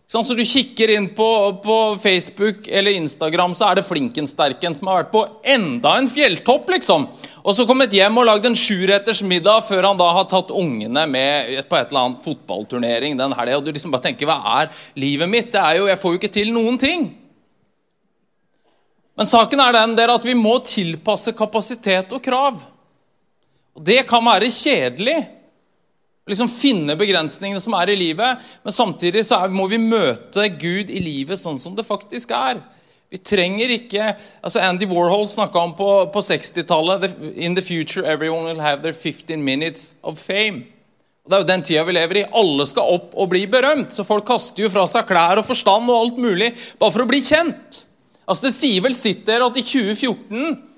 Sånn, 0.09 0.23
så 0.25 0.33
du 0.33 0.41
kikker 0.41 0.89
inn 0.89 1.11
på, 1.13 1.25
på, 1.61 1.75
Facebook 2.01 2.65
eller 2.65 2.95
Instagram, 2.97 3.51
så 3.53 3.67
er 3.67 3.77
det 3.77 3.83
Flinkensterken 3.85 4.73
som 4.73 4.89
har 4.89 5.03
vært 5.03 5.11
på 5.13 5.21
enda 5.53 5.91
en 5.99 6.07
fjelltopp. 6.09 6.71
liksom. 6.73 7.05
Og 7.43 7.53
så 7.53 7.67
kommet 7.69 7.93
hjem 7.93 8.17
og 8.17 8.25
lagd 8.25 8.47
en 8.49 8.57
sjuretters 8.57 9.21
middag 9.21 9.67
før 9.67 9.91
han 9.91 9.99
da 9.99 10.07
har 10.15 10.25
tatt 10.31 10.49
ungene 10.49 11.03
med 11.05 11.59
på 11.69 11.77
et 11.77 11.91
eller 11.91 12.07
annet 12.07 12.25
fotballturnering 12.25 13.19
den 13.19 13.35
helga. 13.37 13.59
Og 13.59 13.67
du 13.67 13.69
liksom 13.75 13.93
bare 13.93 14.07
tenker 14.07 14.31
hva 14.31 14.39
er 14.55 14.73
livet 14.97 15.29
mitt? 15.29 15.51
Det 15.53 15.61
er 15.61 15.77
jo, 15.77 15.91
Jeg 15.91 16.01
får 16.01 16.15
jo 16.15 16.21
ikke 16.23 16.33
til 16.39 16.55
noen 16.55 16.81
ting. 16.81 17.05
Men 19.19 19.27
saken 19.27 19.61
er 19.61 19.75
den 19.75 19.97
der 19.99 20.15
at 20.15 20.25
vi 20.25 20.33
må 20.33 20.57
tilpasse 20.63 21.35
kapasitet 21.37 22.15
og 22.15 22.23
krav. 22.23 22.63
Og 23.79 23.85
Det 23.87 24.01
kan 24.09 24.25
være 24.25 24.51
kjedelig. 24.51 25.19
Liksom 26.29 26.51
finne 26.51 26.93
begrensningene 26.99 27.61
som 27.63 27.73
er 27.79 27.89
i 27.89 27.97
livet, 27.97 28.43
men 28.61 28.75
samtidig 28.75 29.23
så 29.25 29.39
må 29.49 29.65
vi 29.71 29.79
møte 29.81 30.43
Gud 30.61 30.91
i 30.93 30.99
livet 31.01 31.41
sånn 31.41 31.57
som 31.57 31.73
det 31.73 31.87
faktisk 31.87 32.35
er. 32.35 32.59
Vi 33.09 33.17
trenger 33.25 33.71
ikke 33.73 34.11
altså 34.45 34.61
Andy 34.61 34.85
Warhol 34.85 35.25
snakka 35.25 35.63
om 35.63 35.71
på, 35.73 35.87
på 36.13 36.21
60-tallet 36.21 37.07
In 37.41 37.55
the 37.57 37.63
future 37.65 38.05
everyone 38.05 38.45
will 38.45 38.61
have 38.61 38.83
their 38.83 38.93
15 38.93 39.41
minutes 39.41 39.95
of 40.03 40.21
fame. 40.21 40.67
Og 41.25 41.31
Det 41.31 41.37
er 41.37 41.41
jo 41.41 41.49
den 41.49 41.65
tida 41.65 41.87
vi 41.87 41.97
lever 41.97 42.21
i. 42.21 42.27
Alle 42.37 42.69
skal 42.69 42.93
opp 42.99 43.17
og 43.17 43.31
bli 43.31 43.47
berømt. 43.49 43.95
Så 43.95 44.05
folk 44.05 44.27
kaster 44.29 44.67
jo 44.67 44.69
fra 44.69 44.85
seg 44.91 45.09
klær 45.09 45.41
og 45.41 45.49
forstand 45.49 45.89
og 45.89 45.97
alt 45.97 46.21
mulig 46.21 46.51
bare 46.77 46.93
for 46.93 47.07
å 47.07 47.09
bli 47.09 47.23
kjent. 47.25 47.87
Altså 48.29 48.51
Det 48.51 48.55
sier 48.59 48.85
vel 48.85 48.93
sitt 48.93 49.25
der 49.25 49.47
at 49.47 49.57
i 49.57 49.65
2014 49.65 50.68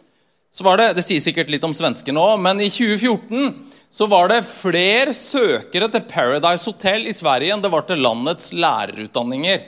så 0.51 0.65
var 0.67 0.77
det 0.77 0.93
Det 0.97 1.05
sier 1.05 1.23
sikkert 1.23 1.51
litt 1.51 1.63
om 1.63 1.73
svenskene 1.75 2.19
òg, 2.19 2.39
men 2.43 2.59
i 2.59 2.69
2014 2.69 3.53
så 3.91 4.07
var 4.07 4.31
det 4.31 4.43
flere 4.47 5.13
søkere 5.15 5.89
til 5.91 6.03
Paradise 6.07 6.67
Hotel 6.67 7.07
i 7.07 7.15
Sverige 7.15 7.55
enn 7.55 7.63
det 7.63 7.71
var 7.71 7.83
til 7.87 8.03
landets 8.03 8.53
lærerutdanninger. 8.55 9.63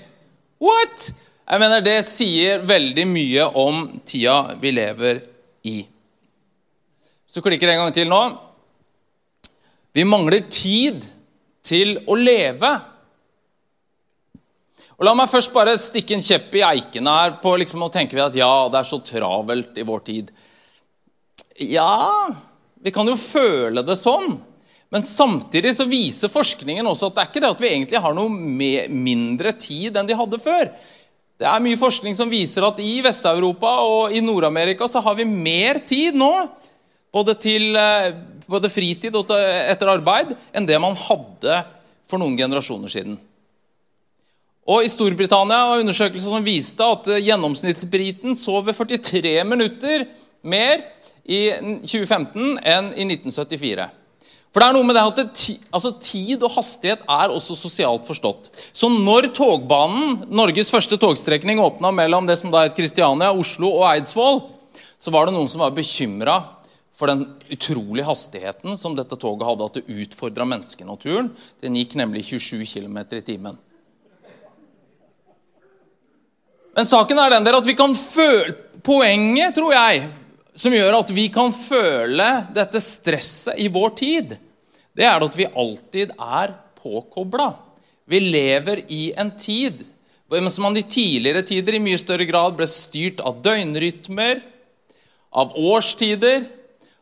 What?! 0.64 1.12
Jeg 1.44 1.60
mener, 1.60 1.82
Det 1.84 2.06
sier 2.08 2.62
veldig 2.64 3.04
mye 3.08 3.50
om 3.60 4.00
tida 4.08 4.56
vi 4.62 4.72
lever 4.72 5.20
i. 5.68 5.82
Hvis 5.84 7.36
du 7.36 7.44
klikker 7.44 7.68
en 7.68 7.84
gang 7.84 7.94
til 7.96 8.08
nå 8.08 8.22
Vi 9.94 10.06
mangler 10.08 10.48
tid 10.50 11.04
til 11.64 12.00
å 12.08 12.16
leve. 12.16 12.72
Og 14.98 15.06
La 15.06 15.14
meg 15.18 15.30
først 15.32 15.52
bare 15.54 15.76
stikke 15.80 16.16
en 16.16 16.24
kjepp 16.24 16.56
i 16.56 16.64
eikene 16.64 17.12
her. 17.12 17.36
på 17.44 17.56
liksom, 17.58 17.84
og 17.84 17.92
tenker 17.92 18.16
vi 18.16 18.24
at 18.24 18.36
ja, 18.36 18.70
det 18.70 18.80
er 18.80 18.88
så 18.88 19.00
travelt 19.04 19.78
i 19.78 19.84
vår 19.84 20.00
tid. 20.08 20.32
Ja, 21.60 22.34
vi 22.82 22.92
kan 22.92 23.08
jo 23.08 23.16
føle 23.20 23.84
det 23.86 23.98
sånn. 24.00 24.38
Men 24.94 25.06
samtidig 25.06 25.72
så 25.74 25.88
viser 25.90 26.30
forskningen 26.30 26.86
også 26.86 27.10
at 27.10 27.16
det 27.16 27.22
er 27.24 27.30
ikke 27.32 27.42
det 27.42 27.54
at 27.56 27.62
vi 27.64 27.70
egentlig 27.72 28.02
har 28.04 28.14
noe 28.14 28.30
mindre 28.30 29.56
tid 29.58 29.98
enn 29.98 30.10
de 30.10 30.18
hadde 30.18 30.38
før. 30.42 30.70
Det 31.42 31.48
er 31.50 31.64
mye 31.66 31.80
forskning 31.82 32.14
som 32.18 32.30
viser 32.30 32.66
at 32.68 32.78
i 32.80 33.00
Vest-Europa 33.02 33.72
og 33.88 34.14
i 34.14 34.22
Nord-Amerika 34.22 34.86
så 34.88 35.02
har 35.02 35.18
vi 35.18 35.26
mer 35.26 35.82
tid 35.90 36.16
nå, 36.18 36.30
både 37.14 37.34
til 37.42 37.74
eh, 37.78 38.14
både 38.46 38.70
fritid 38.70 39.18
og 39.18 39.34
etter 39.34 39.90
arbeid, 39.96 40.36
enn 40.54 40.70
det 40.70 40.78
man 40.82 40.98
hadde 40.98 41.58
for 42.10 42.22
noen 42.22 42.38
generasjoner 42.38 42.94
siden. 42.94 43.18
Og 44.70 44.86
I 44.86 44.92
Storbritannia 44.94 45.66
var 45.72 45.82
undersøkelser 45.82 46.32
som 46.32 46.46
viste 46.46 46.86
at 46.86 47.10
gjennomsnittsbriten 47.18 48.38
sov 48.38 48.70
ved 48.70 48.78
43 48.78 49.42
minutter 49.48 50.06
mer 50.46 50.86
i 51.24 51.50
2015 51.84 52.58
enn 52.60 52.90
i 52.96 53.06
1974. 53.08 53.90
For 54.54 54.62
det 54.62 54.70
er 54.70 54.76
noe 54.76 54.86
med 54.86 54.94
det 54.94 55.02
at 55.02 55.44
altså, 55.74 55.96
Tid 56.04 56.44
og 56.46 56.54
hastighet 56.54 57.06
er 57.10 57.32
også 57.34 57.56
sosialt 57.58 58.06
forstått. 58.06 58.52
Så 58.70 58.90
når 58.92 59.32
togbanen, 59.34 60.28
Norges 60.30 60.70
første 60.74 61.00
togstrekning, 61.02 61.62
åpna 61.64 61.90
mellom 61.96 62.30
det 62.30 62.38
som 62.38 62.54
da 62.54 62.68
het 62.68 62.78
Kristiania, 62.78 63.32
Oslo 63.34 63.72
og 63.80 63.88
Eidsvoll, 63.90 64.44
så 65.02 65.14
var 65.14 65.26
det 65.26 65.34
noen 65.36 65.50
som 65.50 65.64
var 65.66 65.74
bekymra 65.74 66.38
for 66.94 67.10
den 67.10 67.26
utrolige 67.50 68.06
hastigheten 68.06 68.78
som 68.78 68.94
dette 68.96 69.18
toget 69.18 69.48
hadde, 69.48 69.66
at 69.66 69.80
det 69.80 70.04
utfordra 70.06 70.46
menneskenaturen. 70.46 71.32
Den 71.64 71.80
gikk 71.80 71.98
nemlig 71.98 72.28
27 72.30 72.62
km 72.70 73.02
i 73.10 73.24
timen. 73.26 73.58
Men 76.78 76.90
saken 76.90 77.20
er 77.22 77.34
den 77.34 77.46
der 77.46 77.58
at 77.58 77.66
vi 77.66 77.76
kan 77.78 77.98
føle 77.98 78.54
Poenget, 78.84 79.54
tror 79.56 79.72
jeg, 79.72 80.10
som 80.56 80.74
gjør 80.74 81.00
at 81.00 81.12
vi 81.14 81.28
kan 81.34 81.54
føle 81.56 82.30
dette 82.54 82.82
stresset 82.84 83.60
i 83.62 83.70
vår 83.74 83.96
tid, 83.98 84.36
det 84.94 85.08
er 85.10 85.26
at 85.26 85.38
vi 85.38 85.50
alltid 85.50 86.14
er 86.18 86.54
påkobla. 86.78 87.54
Vi 88.06 88.20
lever 88.20 88.84
i 88.92 89.08
en 89.18 89.32
tid 89.40 89.86
mens 90.34 90.58
man 90.58 90.78
i 90.78 90.82
tidligere 90.82 91.44
tider 91.46 91.76
i 91.78 91.84
mye 91.84 92.00
større 92.02 92.26
grad 92.26 92.56
ble 92.58 92.66
styrt 92.66 93.20
av 93.22 93.42
døgnrytmer, 93.46 94.40
av 95.30 95.54
årstider 95.58 96.48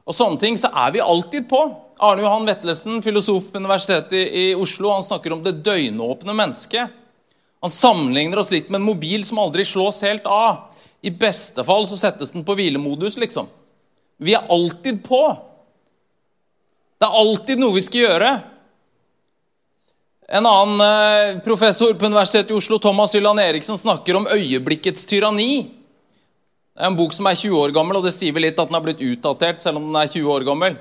og 0.03 0.15
sånne 0.15 0.41
ting, 0.41 0.57
så 0.59 0.67
er 0.67 0.91
vi 0.95 1.03
alltid 1.03 1.47
på. 1.47 1.61
Arne 2.01 2.25
Johan 2.25 2.47
Vetlesen, 2.49 2.99
filosof 3.05 3.51
på 3.51 3.61
Universitetet 3.61 4.35
i 4.35 4.45
Oslo, 4.57 4.89
han 4.91 5.05
snakker 5.05 5.35
om 5.35 5.43
det 5.45 5.59
døgnåpne 5.63 6.35
mennesket. 6.35 6.97
Han 7.61 7.71
sammenligner 7.71 8.41
oss 8.41 8.51
litt 8.51 8.71
med 8.71 8.81
en 8.81 8.89
mobil 8.89 9.23
som 9.27 9.39
aldri 9.39 9.63
slås 9.67 10.01
helt 10.03 10.25
av. 10.25 10.70
I 11.01 11.11
beste 11.11 11.63
fall 11.65 11.87
så 11.89 11.97
settes 11.97 12.33
den 12.35 12.45
på 12.45 12.55
hvilemodus, 12.57 13.17
liksom. 13.17 13.49
Vi 14.21 14.35
er 14.37 14.45
alltid 14.53 15.01
på. 15.03 15.21
Det 17.01 17.07
er 17.07 17.21
alltid 17.23 17.61
noe 17.61 17.73
vi 17.73 17.81
skal 17.81 18.03
gjøre. 18.03 18.31
En 20.31 20.45
annen 20.45 20.83
eh, 20.85 21.39
professor 21.43 21.95
på 21.97 22.05
Universitetet 22.05 22.53
i 22.53 22.55
Oslo, 22.55 22.77
Thomas 22.79 23.15
Hylland 23.17 23.41
Eriksen, 23.41 23.79
snakker 23.81 24.19
om 24.19 24.29
øyeblikkets 24.29 25.09
tyranni. 25.09 25.65
Det 26.71 26.85
er 26.85 26.91
en 26.91 26.99
bok 26.99 27.17
som 27.17 27.27
er 27.27 27.39
20 27.39 27.57
år 27.57 27.73
gammel, 27.75 27.97
og 27.97 28.05
det 28.05 28.13
sier 28.15 28.37
vel 28.37 28.45
litt 28.45 28.61
at 28.61 28.69
den 28.69 28.77
har 28.77 28.85
blitt 28.85 29.01
utdatert. 29.01 29.59
selv 29.61 29.81
om 29.81 29.89
den 29.89 29.97
er 29.97 30.13
20 30.13 30.29
år 30.31 30.45
gammel. 30.47 30.77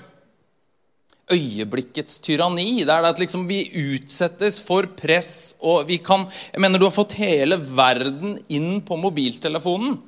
Øyeblikkets 1.33 2.21
tyranni. 2.21 2.85
Det 2.85 2.93
er 2.93 3.03
det 3.03 3.15
at 3.15 3.25
liksom 3.25 3.49
vi 3.49 3.65
utsettes 3.73 4.61
for 4.61 4.87
press. 5.01 5.57
og 5.61 5.89
vi 5.89 5.99
kan, 5.99 6.29
jeg 6.53 6.61
mener 6.61 6.79
Du 6.79 6.85
har 6.85 6.95
fått 6.95 7.17
hele 7.17 7.57
verden 7.57 8.39
inn 8.49 8.83
på 8.83 9.01
mobiltelefonen 9.01 9.99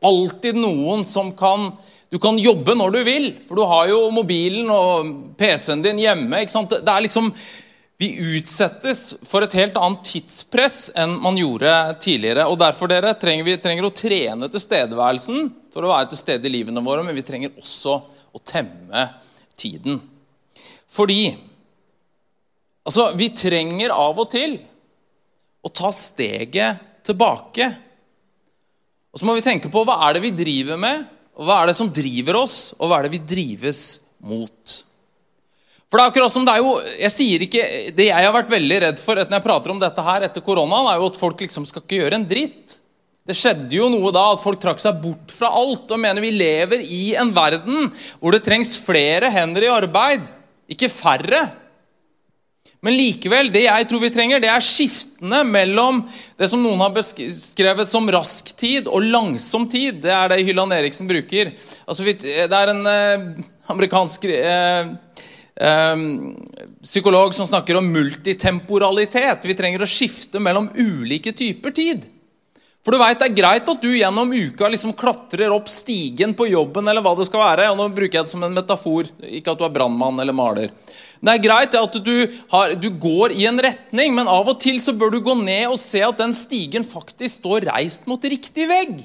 alltid 0.00 0.58
noen 0.58 1.04
som 1.04 1.32
kan 1.36 1.72
Du 2.10 2.18
kan 2.18 2.34
jobbe 2.38 2.74
når 2.74 2.90
du 2.90 3.04
vil, 3.06 3.26
for 3.46 3.54
du 3.54 3.62
har 3.70 3.86
jo 3.86 3.98
mobilen 4.10 4.66
og 4.74 5.10
PC-en 5.38 5.82
din 5.84 6.00
hjemme. 6.02 6.40
ikke 6.42 6.56
sant? 6.56 6.72
Det 6.72 6.90
er 6.90 7.04
liksom, 7.04 7.28
Vi 8.00 8.08
utsettes 8.38 9.14
for 9.28 9.44
et 9.44 9.54
helt 9.54 9.76
annet 9.78 10.02
tidspress 10.08 10.90
enn 10.96 11.20
man 11.22 11.36
gjorde 11.38 11.70
tidligere. 12.00 12.48
og 12.48 12.58
Derfor 12.58 12.88
dere, 12.88 13.14
trenger 13.14 13.44
vi 13.44 13.56
trenger 13.62 13.86
å 13.86 13.92
trene 13.94 14.48
tilstedeværelsen 14.50 15.52
for 15.70 15.84
å 15.84 15.92
være 15.92 16.10
til 16.10 16.18
stede 16.18 16.48
i 16.48 16.54
livene 16.54 16.82
våre, 16.82 17.04
men 17.04 17.14
vi 17.14 17.22
trenger 17.22 17.54
også 17.60 18.00
å 18.34 18.42
temme 18.42 19.04
tiden. 19.54 20.00
Fordi 20.90 21.36
altså, 22.82 23.12
vi 23.14 23.30
trenger 23.36 23.94
av 23.94 24.18
og 24.18 24.30
til 24.32 24.58
å 25.62 25.68
ta 25.68 25.92
steget 25.94 27.04
tilbake 27.06 27.70
og 29.10 29.20
så 29.20 29.26
må 29.26 29.34
vi 29.36 29.44
tenke 29.44 29.70
på 29.72 29.82
hva 29.86 29.96
er 30.06 30.16
det 30.16 30.24
vi 30.24 30.34
driver 30.36 30.78
med, 30.80 31.08
og 31.38 31.48
hva 31.48 31.62
er 31.62 31.70
det 31.70 31.78
som 31.78 31.90
driver 31.90 32.42
oss, 32.42 32.56
og 32.78 32.90
hva 32.90 33.00
er 33.00 33.08
det 33.08 33.16
vi 33.16 33.24
drives 33.34 33.82
mot. 34.22 34.76
For 35.90 35.98
Det 35.98 36.04
er 36.04 36.12
akkurat 36.12 36.30
som 36.30 36.44
det 36.46 36.52
er 36.54 36.62
jo, 36.62 36.74
jeg 37.00 37.14
sier 37.14 37.44
ikke, 37.46 37.64
det 37.96 38.10
jeg 38.12 38.26
har 38.26 38.34
vært 38.34 38.52
veldig 38.52 38.76
redd 38.84 39.00
for 39.02 39.18
når 39.18 39.34
jeg 39.40 39.46
prater 39.46 39.72
om 39.72 39.80
dette 39.82 40.04
her 40.06 40.26
etter 40.28 40.44
koronaen, 40.46 40.86
er 40.86 41.00
jo 41.00 41.08
at 41.10 41.18
folk 41.18 41.42
liksom 41.42 41.66
skal 41.66 41.82
ikke 41.82 41.98
gjøre 42.04 42.20
en 42.20 42.28
dritt. 42.30 42.76
Det 43.26 43.34
skjedde 43.36 43.74
jo 43.74 43.88
noe 43.90 44.12
da 44.14 44.22
at 44.32 44.42
folk 44.42 44.60
trakk 44.62 44.78
seg 44.82 45.00
bort 45.02 45.34
fra 45.34 45.50
alt 45.58 45.90
og 45.90 46.00
mener 46.02 46.22
vi 46.22 46.30
lever 46.34 46.84
i 46.86 47.02
en 47.18 47.32
verden 47.34 47.90
hvor 48.20 48.34
det 48.34 48.44
trengs 48.46 48.76
flere 48.82 49.32
hender 49.34 49.66
i 49.66 49.72
arbeid, 49.72 50.30
ikke 50.70 50.92
færre. 50.92 51.42
Men 52.80 52.96
likevel, 52.96 53.50
det 53.52 53.66
jeg 53.66 53.86
tror 53.90 54.00
vi 54.00 54.08
trenger, 54.12 54.40
det 54.40 54.48
er 54.48 54.64
skiftene 54.64 55.42
mellom 55.44 56.00
det 56.40 56.48
som 56.48 56.62
noen 56.64 56.80
har 56.80 56.94
beskrevet 56.94 57.90
som 57.92 58.08
rask 58.08 58.54
tid 58.56 58.88
og 58.88 59.04
langsom 59.04 59.66
tid. 59.68 59.98
Det 60.00 60.12
er 60.16 60.32
det 60.32 60.40
Hylland 60.48 60.72
Eriksen 60.72 61.10
bruker. 61.10 61.52
Altså, 61.84 62.08
det 62.08 62.46
er 62.48 62.72
en 62.72 62.80
eh, 62.88 63.26
amerikansk 63.68 64.24
eh, 64.32 64.94
eh, 65.60 66.06
psykolog 66.80 67.36
som 67.36 67.50
snakker 67.50 67.76
om 67.76 67.92
multitemporalitet. 67.92 69.44
Vi 69.44 69.58
trenger 69.58 69.84
å 69.84 69.90
skifte 69.90 70.40
mellom 70.40 70.72
ulike 70.80 71.36
typer 71.36 71.76
tid. 71.76 72.08
For 72.80 72.96
du 72.96 72.98
vet, 73.02 73.18
Det 73.18 73.28
er 73.28 73.36
greit 73.36 73.68
at 73.68 73.82
du 73.82 73.90
gjennom 73.92 74.32
uka 74.32 74.68
liksom 74.68 74.94
klatrer 74.96 75.52
opp 75.52 75.68
stigen 75.68 76.32
på 76.34 76.48
jobben. 76.48 76.88
eller 76.88 77.02
hva 77.02 77.16
det 77.16 77.26
skal 77.26 77.40
være, 77.40 77.70
og 77.70 77.76
Nå 77.76 77.88
bruker 77.94 78.18
jeg 78.18 78.24
det 78.24 78.30
som 78.30 78.42
en 78.42 78.54
metafor, 78.54 79.10
ikke 79.20 79.52
at 79.52 79.58
du 79.58 79.64
er 79.64 79.74
brannmann 79.74 80.18
eller 80.20 80.32
maler. 80.32 80.70
Det 81.20 81.32
er 81.34 81.44
greit 81.44 81.74
at 81.76 81.96
du, 82.00 82.32
har, 82.48 82.74
du, 82.80 82.88
går 82.88 83.32
i 83.36 83.44
en 83.44 83.60
retning, 83.60 84.14
men 84.14 84.26
av 84.26 84.48
og 84.48 84.60
til 84.62 84.80
så 84.80 84.94
bør 84.96 85.12
du 85.12 85.20
gå 85.20 85.34
ned 85.36 85.68
og 85.68 85.76
se 85.78 86.00
at 86.00 86.16
den 86.16 86.32
stigen 86.32 86.86
faktisk 86.88 87.42
står 87.42 87.68
reist 87.68 88.06
mot 88.08 88.24
riktig 88.24 88.64
vegg. 88.70 89.02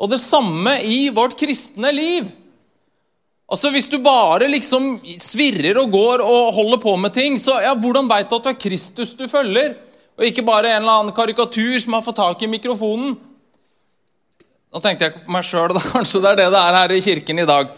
Og 0.00 0.10
det 0.10 0.18
samme 0.18 0.80
i 0.82 1.08
vårt 1.14 1.36
kristne 1.38 1.92
liv. 1.94 2.26
Altså 3.50 3.70
Hvis 3.70 3.86
du 3.90 3.98
bare 4.02 4.48
liksom 4.50 4.96
svirrer 5.18 5.78
og 5.78 5.94
går 5.94 6.24
og 6.26 6.52
holder 6.54 6.82
på 6.82 6.96
med 6.98 7.14
ting, 7.14 7.38
så 7.38 7.60
ja, 7.62 7.76
hvordan 7.78 8.10
veit 8.10 8.30
du 8.30 8.36
at 8.38 8.48
det 8.48 8.56
er 8.56 8.62
Kristus 8.66 9.14
du 9.14 9.28
følger, 9.30 9.76
og 10.20 10.26
ikke 10.28 10.44
bare 10.44 10.74
en 10.74 10.82
eller 10.82 10.98
annen 10.98 11.16
karikatur 11.16 11.78
som 11.80 11.96
har 11.96 12.04
fått 12.04 12.18
tak 12.20 12.42
i 12.44 12.50
mikrofonen? 12.52 13.14
Nå 14.70 14.82
tenkte 14.84 15.08
jeg 15.08 15.22
på 15.22 15.32
meg 15.32 15.46
sjøl, 15.48 15.72
kanskje 15.94 16.20
det 16.20 16.34
er 16.34 16.42
det 16.42 16.50
det 16.52 16.60
er 16.60 16.76
her 16.76 16.92
i 16.92 17.00
kirken 17.04 17.40
i 17.40 17.48
dag. 17.48 17.70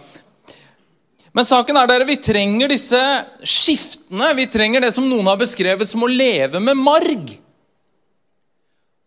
Men 1.32 1.46
saken 1.48 1.78
er 1.80 1.88
dere, 1.88 2.04
vi 2.04 2.18
trenger 2.20 2.68
disse 2.68 2.98
skiftene. 3.46 4.34
Vi 4.36 4.48
trenger 4.52 4.82
det 4.84 4.90
som 4.92 5.06
noen 5.08 5.30
har 5.30 5.38
beskrevet 5.40 5.88
som 5.88 6.02
å 6.04 6.10
leve 6.10 6.60
med 6.60 6.76
marg. 6.76 7.30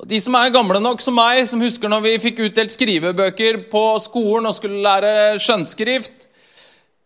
Og 0.01 0.08
De 0.10 0.18
som 0.24 0.36
er 0.39 0.54
gamle 0.56 0.82
nok 0.82 1.04
som 1.04 1.15
meg, 1.20 1.44
som 1.48 1.62
husker 1.62 1.92
når 1.92 2.01
vi 2.08 2.15
fikk 2.24 2.42
utdelt 2.48 2.74
skrivebøker 2.74 3.65
på 3.70 3.84
skolen 4.08 4.50
og 4.50 4.56
skulle 4.58 4.82
lære 4.84 5.36
skjønnskrift, 5.44 6.25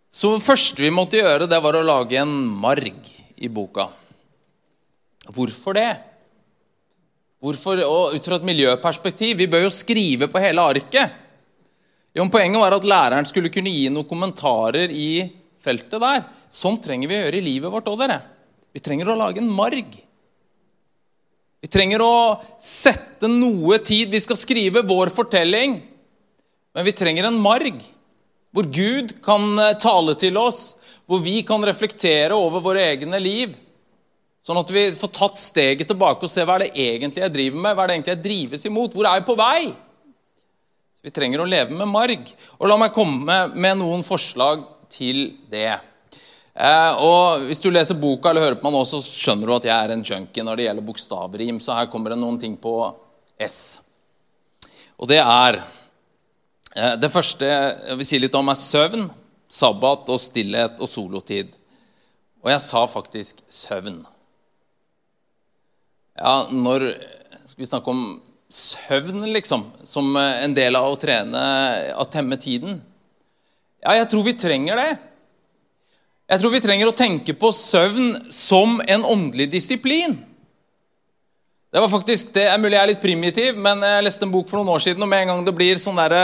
så 0.10 0.32
det 0.38 0.46
første 0.46 0.82
vi 0.82 0.94
måtte 0.94 1.20
gjøre, 1.20 1.50
det 1.50 1.60
var 1.62 1.78
å 1.78 1.86
lage 1.86 2.18
en 2.22 2.32
marg 2.62 3.12
i 3.38 3.50
boka. 3.52 3.90
Hvorfor 5.30 5.76
det? 5.78 5.92
Hvorfor, 7.39 7.79
og 7.86 8.15
Ut 8.17 8.25
fra 8.25 8.39
et 8.39 8.48
miljøperspektiv. 8.48 9.38
Vi 9.39 9.48
bør 9.48 9.65
jo 9.67 9.72
skrive 9.72 10.27
på 10.31 10.41
hele 10.43 10.63
arket. 10.74 11.15
Jo, 12.15 12.25
Poenget 12.27 12.60
var 12.60 12.75
at 12.75 12.88
læreren 12.88 13.27
skulle 13.29 13.51
kunne 13.53 13.72
gi 13.72 13.88
noen 13.93 14.08
kommentarer 14.10 14.91
i 14.91 15.29
feltet 15.63 16.01
der. 16.01 16.25
Sånn 16.51 16.79
trenger 16.84 17.08
vi 17.08 17.15
å 17.15 17.24
gjøre 17.24 17.39
i 17.39 17.46
livet 17.46 17.72
vårt 17.72 17.88
òg, 17.88 18.00
dere. 18.01 18.19
Vi 18.74 18.81
trenger 18.84 19.12
å 19.12 19.17
lage 19.19 19.41
en 19.41 19.51
marg. 19.53 19.93
Vi 21.60 21.67
trenger 21.72 22.03
å 22.03 22.15
sette 22.63 23.29
noe 23.31 23.79
tid. 23.84 24.10
Vi 24.12 24.22
skal 24.24 24.39
skrive 24.39 24.84
vår 24.88 25.12
fortelling, 25.13 25.79
men 26.75 26.88
vi 26.88 26.96
trenger 26.96 27.27
en 27.29 27.39
marg 27.39 27.81
hvor 28.55 28.65
Gud 28.74 29.17
kan 29.25 29.51
eh, 29.62 29.75
tale 29.81 30.15
til 30.17 30.38
oss, 30.41 30.74
hvor 31.10 31.22
vi 31.22 31.41
kan 31.46 31.62
reflektere 31.65 32.38
over 32.38 32.63
våre 32.65 32.86
egne 32.93 33.19
liv. 33.22 33.53
Sånn 34.46 34.60
at 34.62 34.72
vi 34.72 34.86
får 34.96 35.12
tatt 35.13 35.41
steget 35.41 35.89
tilbake 35.89 36.25
og 36.25 36.31
se 36.31 36.46
hva 36.48 36.55
er 36.58 36.67
det 36.67 36.88
egentlig 36.88 37.25
jeg 37.25 37.34
driver 37.36 37.63
med, 37.65 37.75
hva 37.75 37.84
er 37.84 37.91
det 37.91 37.98
egentlig 37.98 38.15
jeg 38.15 38.24
drives 38.24 38.65
imot, 38.69 38.96
hvor 38.96 39.08
er 39.10 39.19
jeg 39.19 39.27
på 39.27 39.36
vei? 39.39 39.62
Vi 41.03 41.12
trenger 41.15 41.43
å 41.43 41.48
leve 41.48 41.75
med 41.75 41.88
marg. 41.88 42.31
Og 42.60 42.67
La 42.67 42.75
meg 42.79 42.96
komme 42.96 43.38
med 43.55 43.79
noen 43.79 44.03
forslag 44.03 44.65
til 44.91 45.22
det. 45.51 45.77
Eh, 46.60 46.91
og 47.00 47.46
Hvis 47.48 47.62
du 47.63 47.69
leser 47.72 48.00
boka 48.00 48.31
eller 48.31 48.48
hører 48.48 48.60
på 48.60 48.67
meg 48.67 48.75
nå, 48.75 48.84
så 48.88 49.00
skjønner 49.03 49.48
du 49.48 49.55
at 49.55 49.67
jeg 49.69 49.75
er 49.75 49.93
en 49.96 50.03
junkie 50.03 50.43
når 50.43 50.60
det 50.60 50.67
gjelder 50.67 50.88
bokstavrim. 50.89 51.62
Så 51.63 51.77
her 51.77 51.88
kommer 51.91 52.12
det 52.12 52.19
noen 52.19 52.39
ting 52.41 52.58
på 52.60 52.74
S. 53.39 53.79
Og 55.00 55.08
det 55.08 55.22
er 55.24 55.62
eh, 56.75 56.96
Det 57.00 57.12
første 57.13 57.48
jeg 57.48 58.00
vil 58.01 58.10
si 58.12 58.19
litt 58.19 58.36
om, 58.36 58.51
er 58.51 58.60
søvn, 58.60 59.08
sabbat 59.50 60.12
og 60.12 60.19
stillhet 60.19 60.84
og 60.84 60.91
solotid. 60.91 61.55
Og 62.43 62.51
jeg 62.51 62.63
sa 62.63 62.84
faktisk 62.91 63.39
søvn. 63.48 64.01
Ja, 66.20 66.50
når 66.52 66.92
Skal 67.50 67.64
vi 67.64 67.68
snakke 67.70 67.92
om 67.92 68.04
søvn, 68.50 69.24
liksom, 69.34 69.64
som 69.86 70.16
en 70.18 70.54
del 70.58 70.78
av 70.78 70.88
å 70.90 70.98
trene, 71.00 71.42
å 71.98 72.06
temme 72.10 72.38
tiden? 72.42 72.80
Ja, 73.82 73.96
jeg 73.98 74.08
tror 74.12 74.26
vi 74.26 74.34
trenger 74.38 74.80
det. 74.80 74.90
Jeg 76.30 76.42
tror 76.42 76.54
vi 76.54 76.62
trenger 76.62 76.90
å 76.90 76.96
tenke 76.98 77.34
på 77.38 77.52
søvn 77.56 78.32
som 78.34 78.78
en 78.86 79.06
åndelig 79.06 79.50
disiplin. 79.54 80.18
Det 81.70 81.82
var 81.82 81.92
faktisk, 81.94 82.32
det 82.34 82.48
er 82.50 82.62
mulig 82.62 82.78
jeg 82.78 82.84
er 82.84 82.92
litt 82.92 83.04
primitiv, 83.04 83.58
men 83.58 83.82
jeg 83.86 84.06
leste 84.06 84.26
en 84.26 84.34
bok 84.34 84.50
for 84.50 84.60
noen 84.60 84.74
år 84.74 84.84
siden, 84.86 85.06
og 85.06 85.10
med 85.10 85.24
en 85.24 85.34
gang 85.34 85.46
det 85.46 85.56
blir 85.58 85.82
sånn 85.82 86.02
der, 86.02 86.18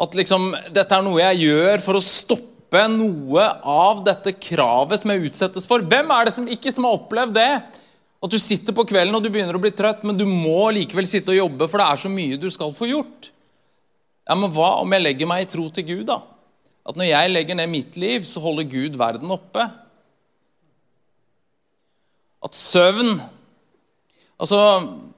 at 0.00 0.16
liksom, 0.18 0.52
dette 0.70 0.96
er 0.96 1.06
noe 1.06 1.22
jeg 1.22 1.44
gjør 1.48 1.84
for 1.86 1.98
å 1.98 2.04
stoppe 2.04 2.86
noe 2.90 3.48
av 3.66 4.04
dette 4.06 4.34
kravet 4.38 5.02
som 5.02 5.14
jeg 5.14 5.30
utsettes 5.30 5.66
for. 5.66 5.82
Hvem 5.82 6.14
er 6.14 6.26
det 6.26 6.34
som 6.36 6.50
ikke 6.50 6.74
som 6.74 6.86
har 6.86 6.98
opplevd 7.00 7.38
det? 7.38 7.52
At 8.20 8.32
du 8.32 8.36
sitter 8.40 8.76
på 8.76 8.84
kvelden 8.88 9.16
og 9.16 9.24
du 9.24 9.30
begynner 9.32 9.56
å 9.56 9.62
bli 9.62 9.72
trøtt, 9.72 10.02
men 10.04 10.18
du 10.18 10.26
må 10.28 10.68
likevel 10.76 11.08
sitte 11.08 11.32
og 11.32 11.40
jobbe, 11.40 11.68
for 11.70 11.80
det 11.80 11.86
er 11.88 12.00
så 12.02 12.10
mye 12.12 12.40
du 12.40 12.50
skal 12.52 12.74
få 12.76 12.90
gjort. 12.90 13.30
Ja, 14.28 14.36
Men 14.36 14.52
hva 14.54 14.74
om 14.82 14.92
jeg 14.92 15.02
legger 15.02 15.30
meg 15.30 15.46
i 15.46 15.50
tro 15.50 15.68
til 15.72 15.86
Gud, 15.88 16.04
da? 16.10 16.20
At 16.86 16.98
når 17.00 17.08
jeg 17.08 17.32
legger 17.32 17.56
ned 17.56 17.72
mitt 17.72 17.96
liv, 18.00 18.26
så 18.28 18.42
holder 18.44 18.68
Gud 18.68 18.98
verden 19.00 19.32
oppe? 19.32 19.66
At 22.44 22.56
søvn 22.56 23.20
Altså, 24.40 24.56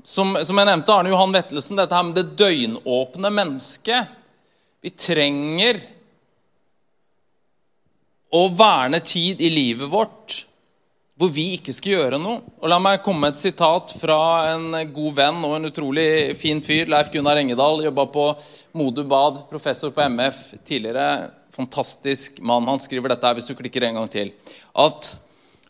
som, 0.02 0.32
som 0.42 0.59
jeg 0.59 0.66
nevnte, 0.66 0.90
Arne 0.90 1.12
Johan 1.12 1.30
Vettelsen, 1.30 1.76
dette 1.78 1.94
her 1.94 2.09
med 2.09 2.16
det 2.18 2.32
døgnåpne 2.40 3.30
mennesket. 3.30 4.16
Vi 4.82 4.90
trenger 4.99 5.78
å 8.35 8.40
verne 8.59 8.99
tid 9.06 9.38
i 9.44 9.52
livet 9.52 9.92
vårt 9.92 10.40
hvor 11.22 11.30
vi 11.30 11.52
ikke 11.54 11.70
skal 11.70 11.92
gjøre 11.94 12.18
noe. 12.18 12.40
Og 12.58 12.66
La 12.66 12.80
meg 12.82 13.04
komme 13.04 13.22
med 13.22 13.36
et 13.36 13.42
sitat 13.44 13.92
fra 13.94 14.18
en 14.50 14.72
god 14.90 15.12
venn 15.20 15.38
og 15.46 15.54
en 15.54 15.68
utrolig 15.68 16.34
fin 16.34 16.58
fyr. 16.64 16.90
Leif 16.90 17.12
Gunnar 17.14 17.38
Engedal 17.38 17.84
jobba 17.84 18.08
på 18.10 18.24
Modu 18.74 19.04
Bad, 19.06 19.44
professor 19.50 19.94
på 19.94 20.02
MF 20.10 20.40
tidligere. 20.66 21.30
Fantastisk 21.54 22.42
mann. 22.42 22.66
Han 22.66 22.82
skriver 22.82 23.14
dette 23.14 23.28
her 23.28 23.38
hvis 23.38 23.46
du 23.46 23.54
klikker 23.54 23.86
en 23.86 24.00
gang 24.00 24.10
til. 24.10 24.34
At 24.74 25.12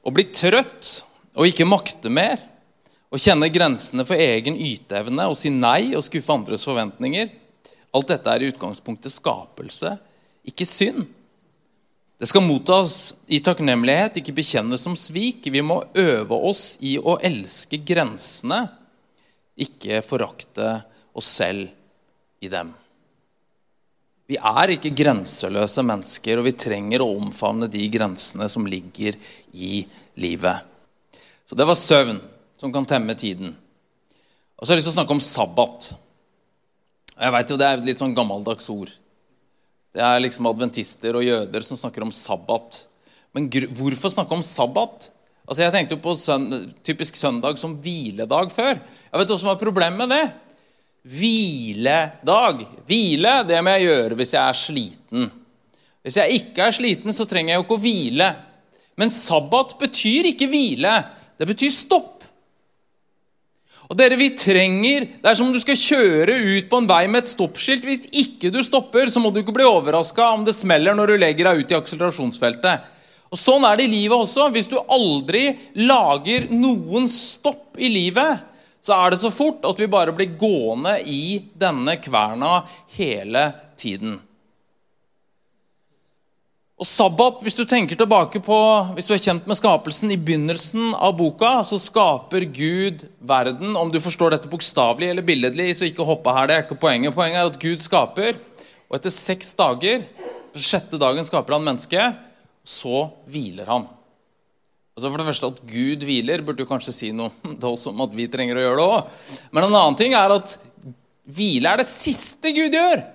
å 0.01 0.15
bli 0.15 0.25
trøtt 0.33 1.03
og 1.37 1.51
ikke 1.51 1.69
makte 1.69 2.09
mer, 2.09 2.41
å 3.13 3.21
kjenne 3.21 3.53
grensene 3.53 4.09
for 4.09 4.17
egen 4.17 4.57
yteevne 4.57 5.29
og 5.29 5.37
si 5.37 5.53
nei 5.53 5.93
og 5.93 6.01
skuffe 6.07 6.33
andres 6.33 6.65
forventninger 6.65 7.29
Alt 7.93 8.09
dette 8.09 8.33
er 8.33 8.41
i 8.41 8.49
utgangspunktet 8.49 9.13
skapelse, 9.13 9.99
ikke 10.49 10.65
synd. 10.65 11.11
Det 12.23 12.29
skal 12.31 12.45
mottas 12.47 13.17
i 13.27 13.41
takknemlighet, 13.43 14.21
ikke 14.21 14.37
bekjennes 14.37 14.85
som 14.87 14.95
svik. 14.95 15.49
Vi 15.51 15.59
må 15.59 15.81
øve 15.99 16.37
oss 16.39 16.77
i 16.79 16.93
å 16.95 17.17
elske 17.19 17.81
grensene, 17.83 18.61
ikke 19.59 19.99
forakte 20.07 20.69
oss 21.19 21.33
selv 21.41 21.67
i 22.39 22.53
dem. 22.53 22.71
Vi 24.31 24.39
er 24.39 24.77
ikke 24.77 24.95
grenseløse 25.03 25.83
mennesker, 25.83 26.39
og 26.39 26.47
vi 26.47 26.55
trenger 26.63 27.03
å 27.03 27.11
omfavne 27.17 27.67
de 27.67 27.83
grensene 27.91 28.47
som 28.47 28.71
ligger 28.71 29.19
i 29.51 29.83
livet. 30.23 30.63
Så 31.43 31.59
det 31.59 31.67
var 31.67 31.81
søvn, 31.83 32.23
som 32.55 32.71
kan 32.71 32.87
temme 32.87 33.19
tiden. 33.19 33.57
Og 34.55 34.63
så 34.63 34.71
har 34.71 34.79
jeg 34.79 34.85
lyst 34.85 34.93
til 34.93 34.95
å 34.95 35.01
snakke 35.01 35.19
om 35.19 35.27
sabbat. 35.27 35.91
Jeg 37.19 37.35
vet 37.35 37.51
jo 37.51 37.59
Det 37.59 37.67
er 37.67 37.81
et 37.83 37.89
litt 37.91 38.07
sånn 38.07 38.15
gammeldags 38.15 38.71
ord. 38.71 38.95
Det 39.93 40.01
er 40.01 40.23
liksom 40.25 40.49
adventister 40.49 41.19
og 41.19 41.27
jøder 41.27 41.65
som 41.67 41.77
snakker 41.77 42.05
om 42.05 42.13
sabbat. 42.15 42.87
Men 43.37 43.49
hvorfor 43.77 44.13
snakke 44.13 44.37
om 44.37 44.45
sabbat? 44.45 45.11
Altså 45.43 45.65
Jeg 45.65 45.75
tenkte 45.75 45.97
jo 45.97 46.05
på 46.05 46.15
søndag, 46.17 46.71
typisk 46.87 47.19
søndag 47.19 47.59
som 47.61 47.75
hviledag 47.83 48.53
før. 48.55 48.79
Jeg 48.79 49.21
vet 49.21 49.33
hva 49.33 49.39
som 49.41 49.51
var 49.51 49.61
problemet 49.61 50.01
med 50.01 50.13
det. 50.15 50.25
Hviledag. 51.13 52.63
Hvile 52.89 53.35
det 53.49 53.59
må 53.61 53.75
jeg 53.75 53.89
gjøre 53.89 54.19
hvis 54.21 54.35
jeg 54.37 54.43
er 54.43 54.61
sliten. 54.61 55.31
Hvis 56.03 56.19
jeg 56.19 56.39
ikke 56.41 56.67
er 56.67 56.75
sliten, 56.75 57.15
så 57.15 57.27
trenger 57.29 57.53
jeg 57.53 57.61
jo 57.61 57.67
ikke 57.67 57.79
å 57.79 57.83
hvile. 57.83 58.31
Men 58.99 59.13
sabbat 59.15 59.77
betyr 59.81 60.33
ikke 60.33 60.49
hvile. 60.51 60.95
Det 61.39 61.49
betyr 61.49 61.73
stopp. 61.75 62.12
Og 63.93 63.99
dere, 64.01 64.17
vi 64.17 64.31
trenger, 64.33 65.05
Det 65.21 65.29
er 65.29 65.37
som 65.37 65.51
om 65.51 65.53
du 65.53 65.61
skal 65.61 65.77
kjøre 65.77 66.33
ut 66.33 66.69
på 66.71 66.79
en 66.81 66.89
vei 66.89 67.03
med 67.13 67.27
et 67.27 67.33
stoppskilt. 67.35 67.85
Hvis 67.85 68.07
ikke 68.09 68.49
du 68.49 68.63
stopper, 68.65 69.05
så 69.13 69.21
må 69.21 69.29
du 69.29 69.43
ikke 69.43 69.53
bli 69.53 69.69
overraska 69.69 70.31
om 70.33 70.47
det 70.47 70.55
smeller 70.57 70.97
når 70.97 71.13
du 71.13 71.17
legger 71.21 71.51
deg 71.51 71.61
ut 71.61 71.75
i 71.75 71.77
akselerasjonsfeltet. 71.77 72.89
Og 73.29 73.37
Sånn 73.37 73.67
er 73.69 73.77
det 73.77 73.85
i 73.85 73.93
livet 73.93 74.17
også. 74.17 74.49
Hvis 74.49 74.71
du 74.73 74.79
aldri 74.81 75.59
lager 75.77 76.49
noen 76.49 77.05
stopp 77.13 77.77
i 77.77 77.93
livet, 77.93 78.49
så 78.81 78.97
er 78.97 79.13
det 79.13 79.21
så 79.21 79.29
fort 79.29 79.61
at 79.69 79.85
vi 79.85 79.93
bare 79.93 80.17
blir 80.17 80.39
gående 80.41 80.97
i 81.05 81.37
denne 81.53 81.99
kverna 82.01 82.63
hele 82.97 83.45
tiden. 83.77 84.17
Og 86.83 86.87
sabbat, 86.89 87.39
hvis 87.47 87.55
du 87.55 87.63
tenker 87.63 87.95
tilbake 87.95 88.41
på, 88.43 88.57
hvis 88.97 89.07
du 89.07 89.13
er 89.15 89.21
kjent 89.23 89.45
med 89.47 89.55
skapelsen 89.55 90.11
I 90.11 90.17
begynnelsen 90.19 90.97
av 90.99 91.13
boka 91.15 91.61
så 91.63 91.77
skaper 91.79 92.43
Gud 92.51 93.05
verden. 93.23 93.77
Om 93.79 93.93
du 93.95 94.01
forstår 94.03 94.35
dette 94.35 94.51
bokstavelig 94.51 95.13
eller 95.13 95.23
billedlig, 95.23 95.69
så 95.79 95.87
ikke 95.87 96.07
hoppe 96.09 96.35
her. 96.35 96.49
det 96.51 96.57
er 96.57 96.65
ikke 96.65 96.81
Poenget 96.83 97.15
Poenget 97.15 97.39
er 97.39 97.51
at 97.53 97.59
Gud 97.63 97.85
skaper, 97.85 98.41
og 98.91 98.97
etter 98.99 99.15
seks 99.15 99.53
dager, 99.61 100.03
på 100.51 100.65
sjette 100.65 100.99
dagen, 100.99 101.23
skaper 101.23 101.55
han 101.55 101.69
mennesket. 101.69 102.19
Så 102.67 103.05
hviler 103.31 103.71
han. 103.71 103.87
Altså 104.97 105.07
For 105.07 105.23
det 105.23 105.29
første 105.31 105.53
At 105.55 105.63
Gud 105.71 106.03
hviler, 106.09 106.43
burde 106.43 106.67
du 106.67 106.69
kanskje 106.69 106.97
si 106.99 107.13
noe 107.15 107.31
om 107.47 108.05
at 108.09 108.19
vi 108.19 108.27
trenger 108.33 108.59
å 108.59 108.67
gjøre 108.67 108.83
det 108.83 108.89
òg. 108.97 109.15
Men 109.55 109.69
en 109.69 109.79
annen 109.85 110.01
ting 110.03 110.19
er 110.19 110.35
at 110.35 110.59
hvile 111.31 111.71
er 111.71 111.85
det 111.85 111.89
siste 111.95 112.51
Gud 112.59 112.75
gjør. 112.75 113.07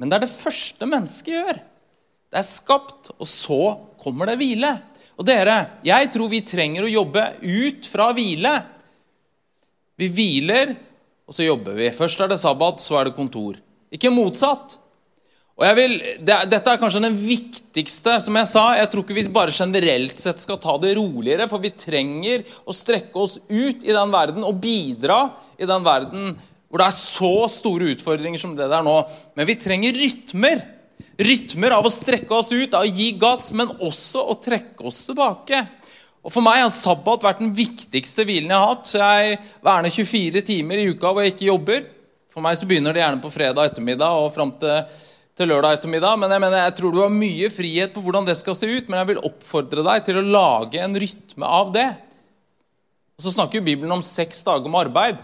Men 0.00 0.08
det 0.08 0.22
er 0.22 0.24
det 0.24 0.32
første 0.40 0.88
mennesket 0.88 1.36
gjør. 1.36 1.64
Det 2.34 2.40
er 2.40 2.46
skapt, 2.48 3.12
og 3.14 3.28
så 3.30 3.60
kommer 4.02 4.26
det 4.26 4.40
hvile. 4.40 4.72
Og 5.14 5.26
dere, 5.28 5.76
jeg 5.86 6.08
tror 6.10 6.32
vi 6.32 6.40
trenger 6.42 6.82
å 6.82 6.90
jobbe 6.90 7.28
ut 7.46 7.86
fra 7.86 8.08
hvile. 8.16 8.56
Vi 10.02 10.08
hviler, 10.10 10.72
og 11.30 11.36
så 11.36 11.46
jobber 11.46 11.78
vi. 11.78 11.92
Først 11.94 12.24
er 12.24 12.32
det 12.32 12.40
sabbat, 12.42 12.82
så 12.82 12.98
er 12.98 13.06
det 13.06 13.14
kontor. 13.14 13.60
Ikke 13.94 14.10
motsatt. 14.10 14.80
Og 15.54 15.62
jeg 15.62 15.78
vil, 15.78 15.94
det, 16.26 16.40
Dette 16.50 16.74
er 16.74 16.82
kanskje 16.82 17.04
den 17.04 17.20
viktigste. 17.22 18.18
som 18.26 18.42
Jeg 18.42 18.50
sa, 18.50 18.64
jeg 18.80 18.90
tror 18.90 19.06
ikke 19.06 19.20
vi 19.20 19.26
bare 19.38 19.54
generelt 19.54 20.18
sett 20.18 20.42
skal 20.42 20.58
ta 20.58 20.74
det 20.82 20.96
roligere, 20.98 21.46
for 21.46 21.62
vi 21.62 21.70
trenger 21.70 22.42
å 22.66 22.74
strekke 22.74 23.14
oss 23.14 23.38
ut 23.46 23.86
i 23.86 23.94
den 23.94 24.10
verden 24.10 24.42
og 24.42 24.58
bidra 24.58 25.28
i 25.54 25.70
den 25.70 25.86
verden 25.86 26.34
hvor 26.66 26.82
det 26.82 26.90
er 26.90 26.98
så 26.98 27.34
store 27.54 27.92
utfordringer 27.94 28.40
som 28.42 28.56
det 28.58 28.66
der 28.66 28.82
nå. 28.82 28.96
Men 29.38 29.46
vi 29.46 29.54
trenger 29.62 29.94
rytmer 29.94 30.64
rytmer 31.18 31.76
av 31.76 31.86
å 31.86 31.92
strekke 31.92 32.34
oss 32.34 32.52
ut, 32.52 32.74
av 32.74 32.84
å 32.84 32.90
gi 32.90 33.12
gass, 33.20 33.50
men 33.56 33.72
også 33.78 34.22
å 34.30 34.36
trekke 34.42 34.86
oss 34.88 35.04
tilbake. 35.08 35.62
Og 36.24 36.32
For 36.32 36.44
meg 36.44 36.62
har 36.62 36.72
sabbat 36.72 37.24
vært 37.26 37.42
den 37.42 37.52
viktigste 37.56 38.24
hvilen 38.24 38.52
jeg 38.52 38.56
har 38.56 38.70
hatt. 38.70 38.86
Så 38.88 39.00
jeg 39.00 39.40
verner 39.64 39.92
24 39.92 40.44
timer 40.46 40.80
i 40.80 40.86
uka 40.88 41.10
hvor 41.12 41.24
jeg 41.24 41.34
ikke 41.34 41.50
jobber. 41.50 41.82
For 42.32 42.44
meg 42.44 42.56
så 42.58 42.66
begynner 42.66 42.96
det 42.96 43.04
gjerne 43.04 43.22
på 43.22 43.30
fredag 43.30 43.68
ettermiddag 43.68 44.22
og 44.22 44.32
fram 44.34 44.54
til, 44.58 45.02
til, 45.36 45.50
lørdag 45.52 45.76
ettermiddag. 45.76 46.16
Men 46.22 46.32
jeg, 46.32 46.42
mener, 46.46 46.64
jeg 46.64 46.76
tror 46.80 46.94
du 46.94 47.02
har 47.04 47.12
mye 47.12 47.50
frihet 47.52 47.92
på 47.94 48.02
hvordan 48.02 48.26
det 48.26 48.38
skal 48.40 48.56
se 48.58 48.70
ut, 48.70 48.88
men 48.88 49.02
jeg 49.02 49.12
vil 49.12 49.22
oppfordre 49.28 49.84
deg 49.86 50.08
til 50.08 50.18
å 50.18 50.26
lage 50.26 50.80
en 50.82 50.98
rytme 51.04 51.52
av 51.60 51.76
det. 51.76 51.86
Og 53.14 53.28
Så 53.28 53.36
snakker 53.36 53.60
jo 53.60 53.68
Bibelen 53.68 53.94
om 53.94 54.02
seks 54.02 54.40
dager 54.48 54.72
med 54.72 54.88
arbeid. 54.88 55.20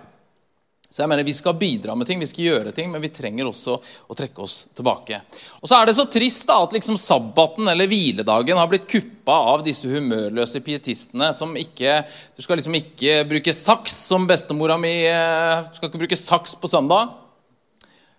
Så 0.90 1.04
jeg 1.04 1.08
mener, 1.08 1.22
Vi 1.24 1.34
skal 1.34 1.54
bidra 1.54 1.94
med 1.94 2.06
ting, 2.06 2.18
vi 2.18 2.26
skal 2.26 2.44
gjøre 2.44 2.72
ting, 2.74 2.90
men 2.90 3.02
vi 3.02 3.12
trenger 3.14 3.46
også 3.46 3.76
å 4.10 4.16
trekke 4.18 4.42
oss 4.42 4.66
tilbake. 4.74 5.20
Og 5.62 5.70
så 5.70 5.78
er 5.78 5.86
det 5.86 5.94
så 5.94 6.06
trist 6.10 6.48
da, 6.48 6.56
at 6.64 6.74
liksom 6.74 6.98
sabbaten 6.98 7.68
eller 7.70 7.86
hviledagen 7.86 8.58
har 8.58 8.66
blitt 8.66 8.88
kuppa 8.90 9.36
av 9.52 9.62
disse 9.62 9.86
humørløse 9.86 10.58
pietistene 10.66 11.30
som 11.36 11.54
ikke 11.54 12.00
Du 12.34 12.42
skal 12.42 12.58
liksom 12.58 12.74
ikke 12.74 13.20
bruke 13.30 13.54
saks, 13.54 13.94
som 14.10 14.26
bestemora 14.26 14.78
mi 14.80 15.06
eh, 15.06 15.62
Du 15.68 15.78
skal 15.78 15.92
ikke 15.92 16.02
bruke 16.02 16.18
saks 16.18 16.56
på 16.58 16.70
søndag. 16.70 17.14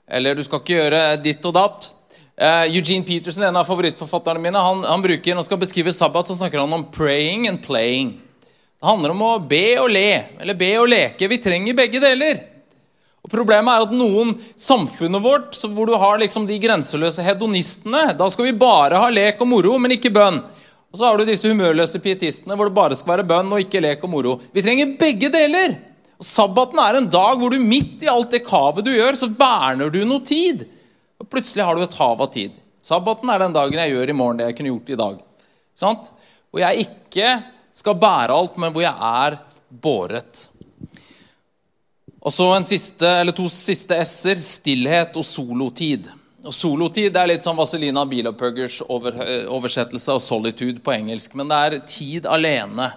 Eller 0.08 0.36
du 0.36 0.44
skal 0.44 0.64
ikke 0.64 0.78
gjøre 0.80 1.02
ditt 1.24 1.44
og 1.48 1.56
datt. 1.56 1.92
Uh, 2.42 2.66
Eugene 2.72 3.06
Peterson, 3.06 3.44
en 3.44 3.60
av 3.60 3.68
favorittforfatterne 3.68 4.42
mine, 4.42 4.60
han, 4.60 4.86
han 4.88 5.04
bruker, 5.04 5.36
når 5.36 5.44
han 5.44 5.48
skal 5.50 5.60
beskrive 5.62 5.94
sabbat, 5.94 6.26
så 6.26 6.40
snakker 6.40 6.64
han 6.64 6.74
om 6.74 6.88
'praying 6.90 7.48
and 7.48 7.62
playing'. 7.62 8.16
Det 8.82 8.88
handler 8.88 9.12
om 9.14 9.22
å 9.22 9.34
be 9.46 9.78
og 9.78 9.92
le, 9.94 10.40
eller 10.42 10.58
be 10.58 10.72
og 10.80 10.90
leke. 10.90 11.28
Vi 11.30 11.38
trenger 11.38 11.78
begge 11.78 12.00
deler. 12.02 12.51
Og 13.22 13.30
Problemet 13.30 13.70
er 13.70 13.86
at 13.86 13.94
noen 13.94 14.34
samfunnet 14.58 15.22
vårt, 15.22 15.60
hvor 15.70 15.90
du 15.90 15.94
har 16.00 16.18
liksom 16.22 16.48
de 16.50 16.58
grenseløse 16.62 17.22
hedonistene 17.26 18.16
Da 18.18 18.30
skal 18.34 18.48
vi 18.48 18.58
bare 18.58 18.98
ha 18.98 19.12
lek 19.14 19.42
og 19.44 19.52
moro, 19.52 19.76
men 19.78 19.94
ikke 19.98 20.14
bønn. 20.14 20.42
Og 20.92 21.00
så 21.00 21.08
har 21.08 21.18
du 21.20 21.28
disse 21.30 21.48
humørløse 21.48 22.02
pietistene 22.04 22.58
hvor 22.58 22.68
det 22.68 22.76
bare 22.76 22.98
skal 23.00 23.14
være 23.14 23.28
bønn 23.30 23.54
og 23.54 23.62
ikke 23.64 23.84
lek 23.84 24.02
og 24.04 24.12
moro. 24.12 24.36
Vi 24.52 24.64
trenger 24.66 24.98
begge 25.00 25.30
deler. 25.32 25.78
Og 26.20 26.28
Sabbaten 26.28 26.82
er 26.82 27.00
en 27.00 27.08
dag 27.10 27.40
hvor 27.40 27.54
du 27.54 27.62
midt 27.62 28.04
i 28.04 28.10
alt 28.12 28.34
det 28.34 28.44
kavet 28.46 28.86
du 28.86 28.92
gjør, 28.94 29.18
så 29.18 29.30
verner 29.38 29.94
du 29.94 30.02
noe 30.06 30.26
tid. 30.26 30.66
Og 31.22 31.30
plutselig 31.30 31.66
har 31.66 31.78
du 31.78 31.86
et 31.86 31.98
hav 32.02 32.22
av 32.26 32.30
tid. 32.34 32.58
Sabbaten 32.86 33.30
er 33.30 33.42
den 33.42 33.56
dagen 33.56 33.80
jeg 33.80 33.94
gjør 33.94 34.12
i 34.12 34.18
morgen 34.18 34.42
det 34.42 34.50
jeg 34.50 34.58
kunne 34.58 34.74
gjort 34.74 34.92
i 34.92 35.00
dag. 35.00 35.18
Sant? 35.78 36.12
Hvor 36.52 36.66
jeg 36.66 36.88
ikke 36.90 37.36
skal 37.78 38.00
bære 38.02 38.36
alt, 38.36 38.58
men 38.60 38.74
hvor 38.74 38.84
jeg 38.84 38.94
er 38.94 39.38
båret. 39.70 40.48
Og 42.22 42.34
så 42.34 42.48
en 42.54 42.66
siste, 42.68 43.08
eller 43.08 43.34
to 43.34 43.48
siste 43.50 43.98
s-er 44.06 44.38
stillhet 44.42 45.16
og 45.18 45.26
solotid. 45.26 46.10
Og 46.42 46.54
Solotid 46.58 47.18
er 47.18 47.30
litt 47.30 47.46
som 47.46 47.58
Vazelina 47.58 48.02
Bilopphøggers 48.10 48.80
over, 48.90 49.14
oversettelse 49.54 50.10
av 50.10 50.22
'solitude' 50.22 50.82
på 50.82 50.94
engelsk. 50.94 51.36
Men 51.38 51.50
det 51.50 51.58
er 51.58 51.80
tid 51.86 52.26
alene. 52.26 52.92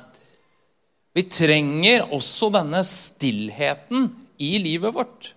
Vi 1.15 1.23
trenger 1.29 2.09
også 2.11 2.51
denne 2.53 2.81
stillheten 2.85 4.09
i 4.41 4.57
livet 4.59 4.95
vårt. 4.95 5.35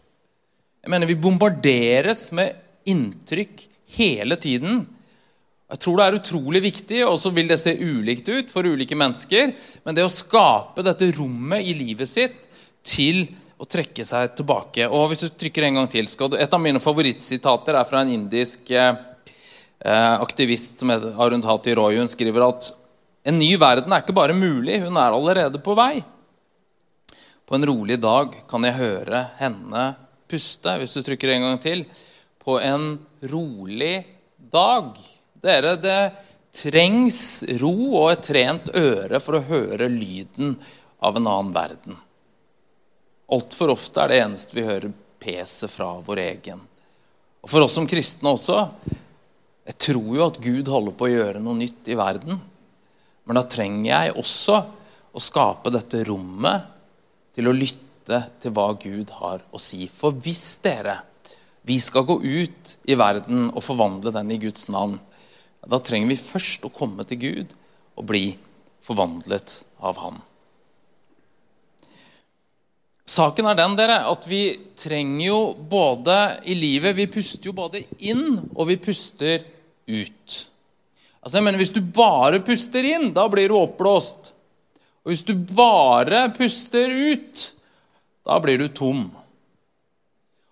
Jeg 0.84 0.90
mener, 0.90 1.08
Vi 1.08 1.16
bombarderes 1.16 2.32
med 2.32 2.56
inntrykk 2.86 3.68
hele 3.98 4.36
tiden. 4.36 4.88
Jeg 5.70 5.80
tror 5.80 5.98
det 5.98 6.06
er 6.06 6.20
utrolig 6.20 6.62
viktig, 6.64 7.06
og 7.06 7.20
så 7.20 7.30
vil 7.30 7.48
det 7.48 7.60
se 7.60 7.76
ulikt 7.76 8.30
ut 8.30 8.50
for 8.50 8.64
ulike 8.64 8.96
mennesker. 8.96 9.54
Men 9.84 9.96
det 9.96 10.06
å 10.06 10.10
skape 10.10 10.82
dette 10.82 11.12
rommet 11.12 11.60
i 11.62 11.74
livet 11.74 12.08
sitt 12.08 12.40
til 12.84 13.28
å 13.58 13.66
trekke 13.66 14.06
seg 14.06 14.36
tilbake 14.38 14.86
Og 14.94 15.10
hvis 15.12 15.26
du 15.26 15.30
trykker 15.34 15.66
en 15.68 15.80
gang 15.82 15.88
til 15.92 16.06
du, 16.06 16.38
Et 16.38 16.54
av 16.54 16.62
mine 16.62 16.82
favorittsitater 16.82 17.78
er 17.78 17.88
fra 17.90 18.04
en 18.04 18.12
indisk 18.14 18.72
eh, 18.72 18.94
eh 19.82 20.16
aktivist 20.22 20.80
som 20.80 20.90
heter 20.90 21.18
Arundhati 21.18 21.74
Roy. 21.76 21.98
Hun 21.98 22.08
skriver 22.08 22.48
at 22.48 22.72
en 23.28 23.38
ny 23.38 23.56
verden 23.58 23.92
er 23.92 24.04
ikke 24.04 24.16
bare 24.16 24.34
mulig, 24.38 24.80
hun 24.82 24.98
er 24.98 25.12
allerede 25.12 25.60
på 25.60 25.76
vei. 25.76 26.04
På 27.48 27.56
en 27.56 27.66
rolig 27.66 28.00
dag 28.00 28.34
kan 28.48 28.64
jeg 28.64 28.78
høre 28.78 29.24
henne 29.40 29.84
puste. 30.28 30.78
Hvis 30.80 30.96
du 30.96 31.02
trykker 31.04 31.34
en 31.34 31.46
gang 31.48 31.60
til. 31.64 31.86
På 32.40 32.60
en 32.60 32.98
rolig 33.28 34.06
dag 34.38 34.96
dere, 35.44 35.76
det 35.80 36.02
trengs 36.58 37.44
ro 37.62 37.76
og 38.02 38.12
et 38.14 38.26
trent 38.26 38.72
øre 38.76 39.20
for 39.24 39.38
å 39.38 39.46
høre 39.48 39.90
lyden 39.92 40.56
av 41.04 41.20
en 41.20 41.28
annen 41.28 41.54
verden. 41.56 41.98
Altfor 43.28 43.74
ofte 43.74 44.00
er 44.00 44.12
det 44.12 44.22
eneste 44.24 44.56
vi 44.56 44.64
hører, 44.64 44.94
peset 45.20 45.72
fra 45.72 45.98
vår 46.06 46.22
egen. 46.24 46.62
Og 47.44 47.52
For 47.52 47.66
oss 47.66 47.76
som 47.76 47.88
kristne 47.90 48.32
også. 48.32 48.62
Jeg 49.68 49.76
tror 49.84 50.14
jo 50.16 50.24
at 50.24 50.40
Gud 50.40 50.70
holder 50.72 50.96
på 50.96 51.08
å 51.08 51.12
gjøre 51.12 51.42
noe 51.44 51.60
nytt 51.60 51.90
i 51.92 51.98
verden. 52.00 52.40
Men 53.28 53.40
da 53.40 53.44
trenger 53.52 53.90
jeg 53.90 54.16
også 54.16 54.62
å 55.12 55.24
skape 55.24 55.74
dette 55.76 56.06
rommet 56.08 56.70
til 57.36 57.50
å 57.50 57.56
lytte 57.56 58.22
til 58.40 58.54
hva 58.56 58.70
Gud 58.80 59.12
har 59.20 59.44
å 59.52 59.60
si. 59.60 59.90
For 59.92 60.16
hvis 60.16 60.62
dere, 60.64 61.02
vi 61.68 61.82
skal 61.84 62.08
gå 62.08 62.22
ut 62.24 62.74
i 62.88 62.96
verden 62.96 63.50
og 63.50 63.66
forvandle 63.66 64.14
den 64.16 64.32
i 64.32 64.40
Guds 64.40 64.70
navn, 64.72 64.96
da 65.68 65.82
trenger 65.84 66.14
vi 66.14 66.22
først 66.22 66.64
å 66.64 66.72
komme 66.72 67.04
til 67.10 67.20
Gud 67.20 67.56
og 68.00 68.08
bli 68.08 68.26
forvandlet 68.88 69.62
av 69.84 70.00
Han. 70.00 70.22
Saken 73.08 73.48
er 73.48 73.56
den 73.56 73.76
dere, 73.80 74.02
at 74.10 74.26
vi 74.28 74.42
trenger 74.76 75.26
jo 75.30 75.40
både 75.56 76.18
i 76.52 76.58
livet 76.60 76.96
Vi 76.98 77.08
puster 77.08 77.48
jo 77.48 77.56
både 77.56 77.86
inn, 78.04 78.50
og 78.52 78.68
vi 78.68 78.76
puster 78.84 79.46
ut. 79.88 80.40
Altså 81.24 81.38
jeg 81.38 81.46
mener, 81.46 81.62
Hvis 81.62 81.76
du 81.76 81.82
bare 81.82 82.44
puster 82.44 82.84
inn, 82.84 83.14
da 83.16 83.28
blir 83.32 83.48
du 83.48 83.56
oppblåst. 83.56 84.34
Og 85.08 85.14
hvis 85.14 85.24
du 85.24 85.34
bare 85.36 86.26
puster 86.36 86.92
ut, 86.92 87.46
da 88.28 88.42
blir 88.44 88.60
du 88.60 88.68
tom. 88.68 89.06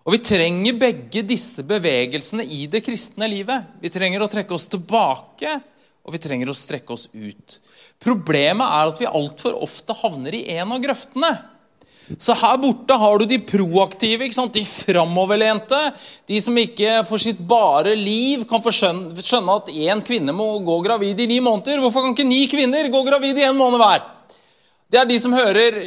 Og 0.06 0.14
Vi 0.14 0.22
trenger 0.24 0.78
begge 0.80 1.24
disse 1.26 1.64
bevegelsene 1.66 2.44
i 2.46 2.64
det 2.72 2.80
kristne 2.86 3.28
livet. 3.28 3.66
Vi 3.82 3.90
trenger 3.92 4.22
å 4.22 4.30
trekke 4.32 4.54
oss 4.54 4.68
tilbake, 4.70 5.58
og 6.06 6.14
vi 6.14 6.22
trenger 6.22 6.48
å 6.48 6.56
strekke 6.56 6.94
oss 6.94 7.08
ut. 7.12 7.58
Problemet 8.00 8.64
er 8.64 8.92
at 8.92 9.02
vi 9.02 9.10
altfor 9.10 9.58
ofte 9.60 9.96
havner 9.98 10.38
i 10.38 10.46
en 10.56 10.72
av 10.72 10.80
grøftene. 10.80 11.32
Så 12.22 12.36
her 12.38 12.58
borte 12.62 12.94
har 12.94 13.18
du 13.18 13.24
de 13.26 13.38
proaktive, 13.42 14.28
de 14.54 14.62
framoverlente. 14.62 15.78
De 16.30 16.38
som 16.42 16.58
ikke 16.58 17.00
for 17.08 17.18
sitt 17.18 17.40
bare 17.42 17.96
liv 17.98 18.44
kan 18.46 18.62
skjønne 18.62 19.56
at 19.56 19.72
én 19.72 20.02
kvinne 20.06 20.34
må 20.36 20.52
gå 20.62 20.76
gravid 20.86 21.18
i 21.20 21.26
ni 21.26 21.40
måneder. 21.42 21.82
Hvorfor 21.82 22.06
kan 22.06 22.14
ikke 22.14 22.28
ni 22.28 22.44
kvinner 22.46 22.86
gå 22.92 23.02
gravid 23.08 23.40
i 23.42 23.48
en 23.48 23.58
måned 23.58 23.82
hver? 23.82 24.06
Det 24.86 25.00
er 25.00 25.08
de 25.10 25.18
som 25.18 25.34
hører, 25.34 25.80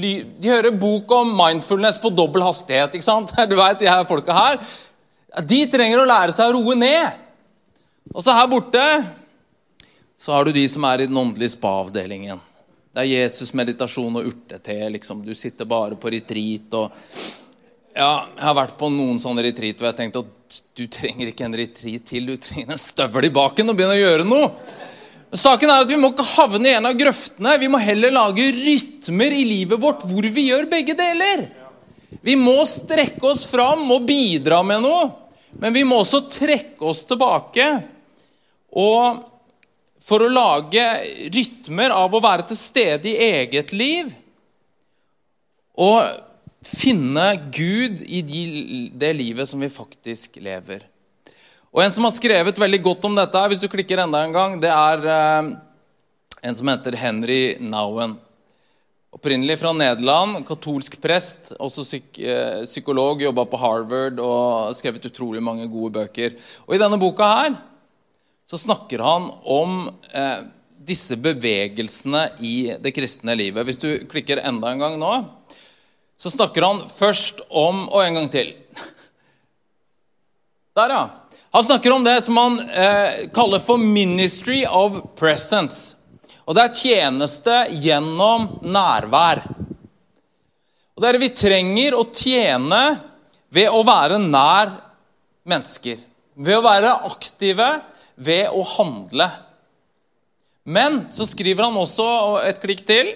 de 0.00 0.14
hører 0.48 0.78
bok 0.80 1.12
om 1.12 1.34
mindfulness 1.36 2.00
på 2.00 2.08
dobbel 2.08 2.46
hastighet. 2.46 2.96
ikke 2.96 3.04
sant? 3.04 3.36
Du 3.50 3.56
vet, 3.58 3.78
de 3.78 3.90
her 3.90 4.08
folka 4.08 4.32
her. 4.32 4.58
De 5.44 5.60
trenger 5.68 6.00
å 6.00 6.08
lære 6.08 6.32
seg 6.32 6.48
å 6.48 6.56
roe 6.56 6.78
ned. 6.78 7.20
Og 8.14 8.24
så 8.24 8.32
her 8.32 8.48
borte 8.48 8.84
så 10.16 10.32
har 10.32 10.46
du 10.46 10.56
de 10.56 10.64
som 10.72 10.84
er 10.88 11.04
i 11.04 11.08
den 11.10 11.18
åndelige 11.20 11.52
spa-avdelingen. 11.52 12.40
Det 12.96 13.02
er 13.02 13.10
Jesus, 13.10 13.50
meditasjon 13.52 14.14
og 14.16 14.30
urtete. 14.30 14.74
Liksom. 14.88 15.18
Du 15.20 15.34
sitter 15.36 15.68
bare 15.68 15.98
på 16.00 16.08
retreat. 16.14 16.72
og 16.72 16.94
ja, 17.92 18.24
Jeg 18.32 18.44
har 18.46 18.54
vært 18.56 18.78
på 18.80 18.88
noen 18.88 19.18
sånne 19.20 19.44
retreat 19.44 19.76
hvor 19.76 19.90
jeg 19.90 19.98
tenkte 19.98 20.22
at 20.24 20.60
du 20.78 20.86
trenger 20.88 21.28
ikke 21.28 21.44
en 21.44 21.58
retreat 21.60 22.06
til. 22.08 22.30
Du 22.30 22.40
trenger 22.40 22.72
en 22.72 22.80
støvel 22.80 23.28
i 23.28 23.32
baken 23.36 23.68
og 23.68 23.76
begynne 23.76 23.98
å 23.98 24.00
gjøre 24.00 24.24
noe. 24.24 24.48
Saken 25.36 25.74
er 25.74 25.84
at 25.84 25.92
Vi 25.92 26.00
må 26.00 26.14
ikke 26.14 26.24
havne 26.38 26.70
i 26.70 26.74
en 26.78 26.88
av 26.88 26.96
grøftene. 26.96 27.58
Vi 27.60 27.68
må 27.68 27.82
heller 27.84 28.16
lage 28.16 28.48
rytmer 28.56 29.36
i 29.42 29.44
livet 29.44 29.82
vårt 29.82 30.08
hvor 30.08 30.32
vi 30.32 30.48
gjør 30.48 30.64
begge 30.72 30.96
deler. 30.96 31.50
Vi 32.24 32.40
må 32.40 32.62
strekke 32.64 33.28
oss 33.28 33.44
fram 33.44 33.84
og 33.92 34.08
bidra 34.08 34.62
med 34.64 34.86
noe, 34.88 35.10
men 35.60 35.76
vi 35.76 35.84
må 35.84 36.00
også 36.00 36.24
trekke 36.32 36.88
oss 36.88 37.04
tilbake. 37.04 37.68
Og 38.72 39.20
for 40.06 40.22
å 40.22 40.30
lage 40.30 40.84
rytmer 41.34 41.94
av 41.94 42.14
å 42.14 42.22
være 42.22 42.46
til 42.50 42.58
stede 42.60 43.10
i 43.10 43.30
eget 43.40 43.72
liv 43.74 44.12
og 45.76 46.22
finne 46.66 47.26
Gud 47.54 48.02
i 48.06 48.22
det 48.94 49.12
livet 49.18 49.50
som 49.50 49.60
vi 49.62 49.70
faktisk 49.70 50.38
lever. 50.42 50.86
Og 51.74 51.82
En 51.84 51.92
som 51.92 52.06
har 52.06 52.14
skrevet 52.16 52.58
veldig 52.58 52.80
godt 52.82 53.04
om 53.04 53.18
dette, 53.18 53.42
hvis 53.50 53.60
du 53.60 53.68
klikker 53.68 54.00
enda 54.00 54.22
en 54.24 54.32
gang, 54.32 54.54
det 54.62 54.70
er 54.72 55.02
eh, 55.12 55.50
en 56.48 56.56
som 56.56 56.70
heter 56.70 56.96
Henry 56.96 57.58
Nowen. 57.60 58.16
Opprinnelig 59.16 59.58
fra 59.60 59.74
Nederland, 59.76 60.40
katolsk 60.48 60.96
prest, 61.02 61.52
også 61.60 61.84
psyk 61.84 62.18
eh, 62.20 62.64
psykolog, 62.64 63.20
jobba 63.26 63.44
på 63.50 63.60
Harvard 63.60 64.22
og 64.22 64.74
skrevet 64.78 65.10
utrolig 65.10 65.42
mange 65.44 65.68
gode 65.68 65.98
bøker. 65.98 66.38
Og 66.64 66.76
I 66.76 66.80
denne 66.80 67.00
boka 67.00 67.28
her 67.34 67.58
så 68.46 68.58
snakker 68.58 69.02
han 69.02 69.30
om 69.42 69.88
eh, 70.12 70.46
disse 70.86 71.16
bevegelsene 71.18 72.28
i 72.38 72.56
det 72.78 72.92
kristne 72.94 73.34
livet. 73.34 73.66
Hvis 73.66 73.80
du 73.82 73.90
klikker 74.06 74.38
enda 74.38 74.70
en 74.70 74.82
gang 74.84 74.98
nå, 75.00 75.12
så 76.16 76.30
snakker 76.32 76.64
han 76.64 76.84
først 76.88 77.42
om 77.50 77.88
Og 77.90 78.00
en 78.04 78.14
gang 78.20 78.28
til. 78.32 78.54
Der, 80.76 80.92
ja. 80.94 81.02
Han 81.56 81.64
snakker 81.64 81.92
om 81.92 82.04
det 82.04 82.20
som 82.24 82.36
han 82.36 82.58
eh, 82.68 83.28
kaller 83.34 83.58
for 83.64 83.80
'ministry 83.80 84.64
of 84.68 85.02
presence'. 85.16 85.94
Og 86.46 86.54
det 86.54 86.62
er 86.62 86.74
tjeneste 86.78 87.54
gjennom 87.82 88.60
nærvær. 88.62 89.42
Og 90.94 91.02
det 91.02 91.08
er 91.08 91.16
det 91.16 91.24
Vi 91.24 91.32
trenger 91.34 91.96
å 91.96 92.04
tjene 92.12 92.82
ved 93.48 93.72
å 93.72 93.82
være 93.82 94.20
nær 94.22 94.76
mennesker. 95.48 95.98
Ved 96.36 96.58
å 96.58 96.64
være 96.64 96.92
aktive, 97.08 97.68
ved 98.16 98.48
å 98.50 98.64
handle. 98.76 99.28
Men 100.66 101.04
så 101.12 101.28
skriver 101.28 101.68
han 101.68 101.78
også 101.78 102.06
et 102.48 102.58
klikk 102.62 102.82
til 102.88 103.12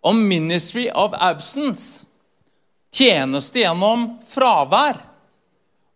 om 0.00 0.18
'ministry 0.28 0.88
of 0.90 1.14
absence'. 1.14 2.04
Tjeneste 2.92 3.60
gjennom 3.60 4.18
fravær. 4.26 4.98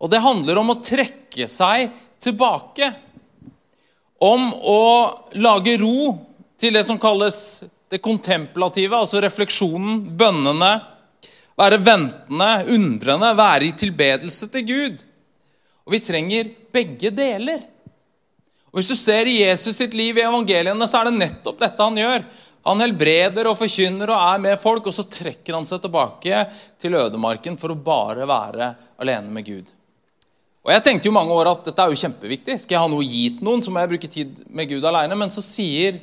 Og 0.00 0.11
det 0.11 0.20
handler 0.20 0.59
om 0.59 0.70
å 0.70 0.83
trekke 0.85 1.48
seg 1.48 1.90
tilbake. 2.20 2.92
Om 4.20 4.52
å 4.54 4.83
lage 5.33 5.78
ro 5.80 6.18
til 6.61 6.76
det 6.76 6.85
som 6.87 6.98
kalles 7.00 7.62
det 7.90 8.02
kontemplative, 8.04 8.96
altså 8.96 9.20
refleksjonen, 9.22 10.16
bønnene. 10.16 10.72
Være 11.59 11.80
ventende, 11.83 12.50
undrende, 12.72 13.35
være 13.37 13.68
i 13.68 13.76
tilbedelse 13.76 14.48
til 14.52 14.66
Gud. 14.68 15.02
Og 15.85 15.96
vi 15.96 16.00
trenger 16.04 16.52
begge 16.72 17.11
deler. 17.11 17.64
Og 18.70 18.78
Hvis 18.78 18.90
du 18.92 18.96
ser 18.98 19.26
i 19.26 19.40
Jesus 19.42 19.76
sitt 19.80 19.94
liv 19.98 20.18
i 20.18 20.24
evangeliene, 20.26 20.87
så 20.87 21.00
er 21.00 21.11
det 21.11 21.18
nettopp 21.18 21.59
dette 21.59 21.83
han 21.83 21.98
gjør. 21.98 22.24
Han 22.68 22.83
helbreder 22.85 23.48
og 23.48 23.59
forkynner 23.59 24.12
og 24.12 24.20
er 24.20 24.42
med 24.44 24.61
folk, 24.61 24.87
og 24.87 24.94
så 24.94 25.06
trekker 25.09 25.56
han 25.56 25.66
seg 25.66 25.80
tilbake 25.83 26.44
til 26.80 26.96
ødemarken 26.98 27.56
for 27.59 27.72
å 27.72 27.78
bare 27.80 28.28
være 28.28 28.72
alene 29.00 29.33
med 29.33 29.46
Gud. 29.48 29.70
Og 30.61 30.74
Jeg 30.74 30.85
tenkte 30.85 31.09
jo 31.09 31.16
mange 31.16 31.33
år 31.33 31.48
at 31.54 31.64
dette 31.70 31.83
er 31.83 31.90
jo 31.90 31.98
kjempeviktig. 32.02 32.59
Skal 32.61 32.76
jeg 32.76 32.83
ha 32.85 32.90
noe 32.92 33.00
å 33.00 33.09
gi 33.09 33.24
til 33.33 33.46
noen, 33.48 33.64
så 33.64 33.72
må 33.72 33.80
jeg 33.80 33.92
bruke 33.94 34.12
tid 34.12 34.42
med 34.52 34.68
Gud 34.68 34.85
alene. 34.85 35.16
Men 35.16 35.33
så 35.33 35.42
sier, 35.42 36.02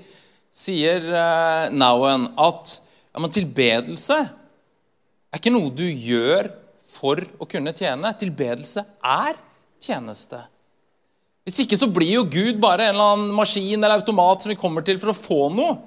sier 0.52 1.06
uh, 1.14 1.70
Nowen 1.70 2.32
at 2.42 2.74
ja, 2.82 3.22
men 3.22 3.34
tilbedelse 3.34 4.18
er 4.18 5.40
ikke 5.40 5.54
noe 5.54 5.70
du 5.72 5.86
gjør 5.86 6.50
for 6.90 7.22
å 7.38 7.48
kunne 7.50 7.76
tjene. 7.78 8.12
Tilbedelse 8.18 8.82
er 8.98 9.38
tjeneste. 9.84 10.42
Hvis 11.48 11.62
ikke 11.64 11.78
så 11.80 11.88
blir 11.88 12.10
jo 12.12 12.26
Gud 12.28 12.58
bare 12.60 12.90
en 12.90 12.98
eller 12.98 13.14
annen 13.14 13.36
maskin 13.36 13.80
eller 13.80 14.02
automat 14.02 14.44
som 14.44 14.52
vi 14.52 14.60
kommer 14.60 14.84
til 14.84 14.98
for 15.00 15.14
å 15.14 15.16
få 15.16 15.46
noe. 15.56 15.78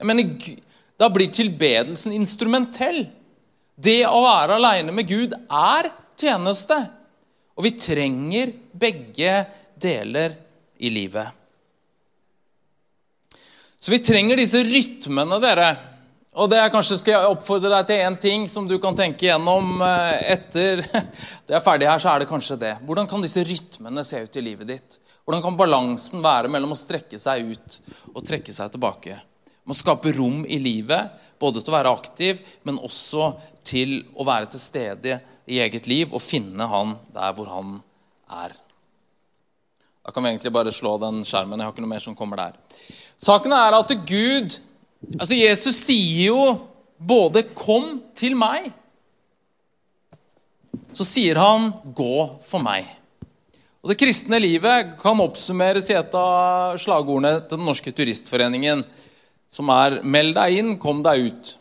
Jeg 0.00 0.08
mener, 0.10 0.56
Da 0.98 1.10
blir 1.12 1.28
tilbedelsen 1.28 2.14
instrumentell. 2.16 3.04
Det 3.76 4.00
å 4.08 4.22
være 4.24 4.56
aleine 4.56 4.94
med 4.96 5.06
Gud 5.06 5.34
er 5.36 5.90
tjeneste. 6.16 6.78
Og 7.54 7.68
vi 7.68 7.74
trenger 7.78 8.54
begge 8.72 9.34
deler 9.78 10.34
i 10.80 10.90
livet. 10.90 11.28
Så 13.78 13.92
vi 13.92 14.00
trenger 14.02 14.40
disse 14.40 14.64
rytmene, 14.64 15.38
dere. 15.38 15.68
Og 16.36 16.50
det 16.52 16.58
er 16.60 16.68
kanskje 16.68 16.98
skal 17.00 17.14
jeg 17.14 17.28
oppfordre 17.32 17.70
deg 17.72 17.86
til 17.88 18.02
én 18.04 18.16
ting 18.20 18.42
som 18.52 18.66
du 18.68 18.74
kan 18.80 18.96
tenke 18.96 19.24
gjennom 19.24 19.80
eh, 19.80 20.34
etter 20.34 20.82
det 21.48 21.56
er 21.56 21.64
ferdig 21.64 21.88
her, 21.88 22.02
så 22.02 22.10
er 22.12 22.22
det 22.22 22.28
kanskje 22.28 22.58
det. 22.60 22.74
Hvordan 22.84 23.08
kan 23.08 23.24
disse 23.24 23.44
rytmene 23.46 24.04
se 24.04 24.20
ut 24.26 24.36
i 24.36 24.42
livet 24.44 24.68
ditt? 24.68 24.98
Hvordan 25.24 25.40
kan 25.42 25.56
balansen 25.56 26.20
være 26.22 26.50
mellom 26.52 26.74
å 26.74 26.78
strekke 26.78 27.16
seg 27.18 27.54
ut 27.54 27.78
og 28.12 28.20
trekke 28.28 28.52
seg 28.52 28.74
tilbake? 28.74 29.16
Om 29.64 29.72
å 29.72 29.78
skape 29.78 30.12
rom 30.18 30.44
i 30.44 30.60
livet, 30.60 31.16
både 31.40 31.64
til 31.64 31.72
å 31.72 31.78
være 31.78 31.94
aktiv, 31.96 32.44
men 32.68 32.82
også 32.84 33.32
til 33.66 33.96
å 34.12 34.28
være 34.28 34.52
til 34.52 34.62
stede 34.62 35.18
i 35.48 35.62
eget 35.64 35.88
liv 35.88 36.12
og 36.12 36.22
finne 36.22 36.68
han 36.68 36.98
der 37.16 37.32
hvor 37.34 37.48
han 37.50 37.78
er. 38.44 38.54
Da 40.04 40.12
kan 40.12 40.22
vi 40.22 40.34
egentlig 40.34 40.52
bare 40.54 40.70
slå 40.74 40.98
den 41.02 41.24
skjermen. 41.26 41.58
Jeg 41.58 41.66
har 41.66 41.74
ikke 41.74 41.82
noe 41.82 41.96
mer 41.96 42.04
som 42.04 42.14
kommer 42.14 42.44
der. 42.44 42.60
Saken 43.16 43.56
er 43.56 43.80
at 43.80 43.96
Gud 44.06 44.60
Altså, 45.16 45.36
Jesus 45.36 45.76
sier 45.78 46.32
jo 46.32 46.40
både 46.98 47.42
'kom 47.54 48.02
til 48.14 48.34
meg', 48.34 48.72
så 50.92 51.04
sier 51.04 51.36
han 51.36 51.72
'gå 51.72 52.40
for 52.42 52.60
meg'. 52.60 52.86
Og 53.84 53.90
Det 53.90 53.98
kristne 53.98 54.40
livet 54.40 54.96
kan 54.98 55.20
oppsummeres 55.20 55.90
i 55.90 55.94
et 55.94 56.14
av 56.14 56.76
slagordene 56.76 57.48
til 57.48 57.58
Den 57.58 57.66
norske 57.66 57.92
turistforeningen, 57.92 58.84
som 59.48 59.68
er 59.70 60.02
'meld 60.02 60.34
deg 60.34 60.58
inn, 60.58 60.78
kom 60.78 61.02
deg 61.02 61.30
ut'. 61.30 61.56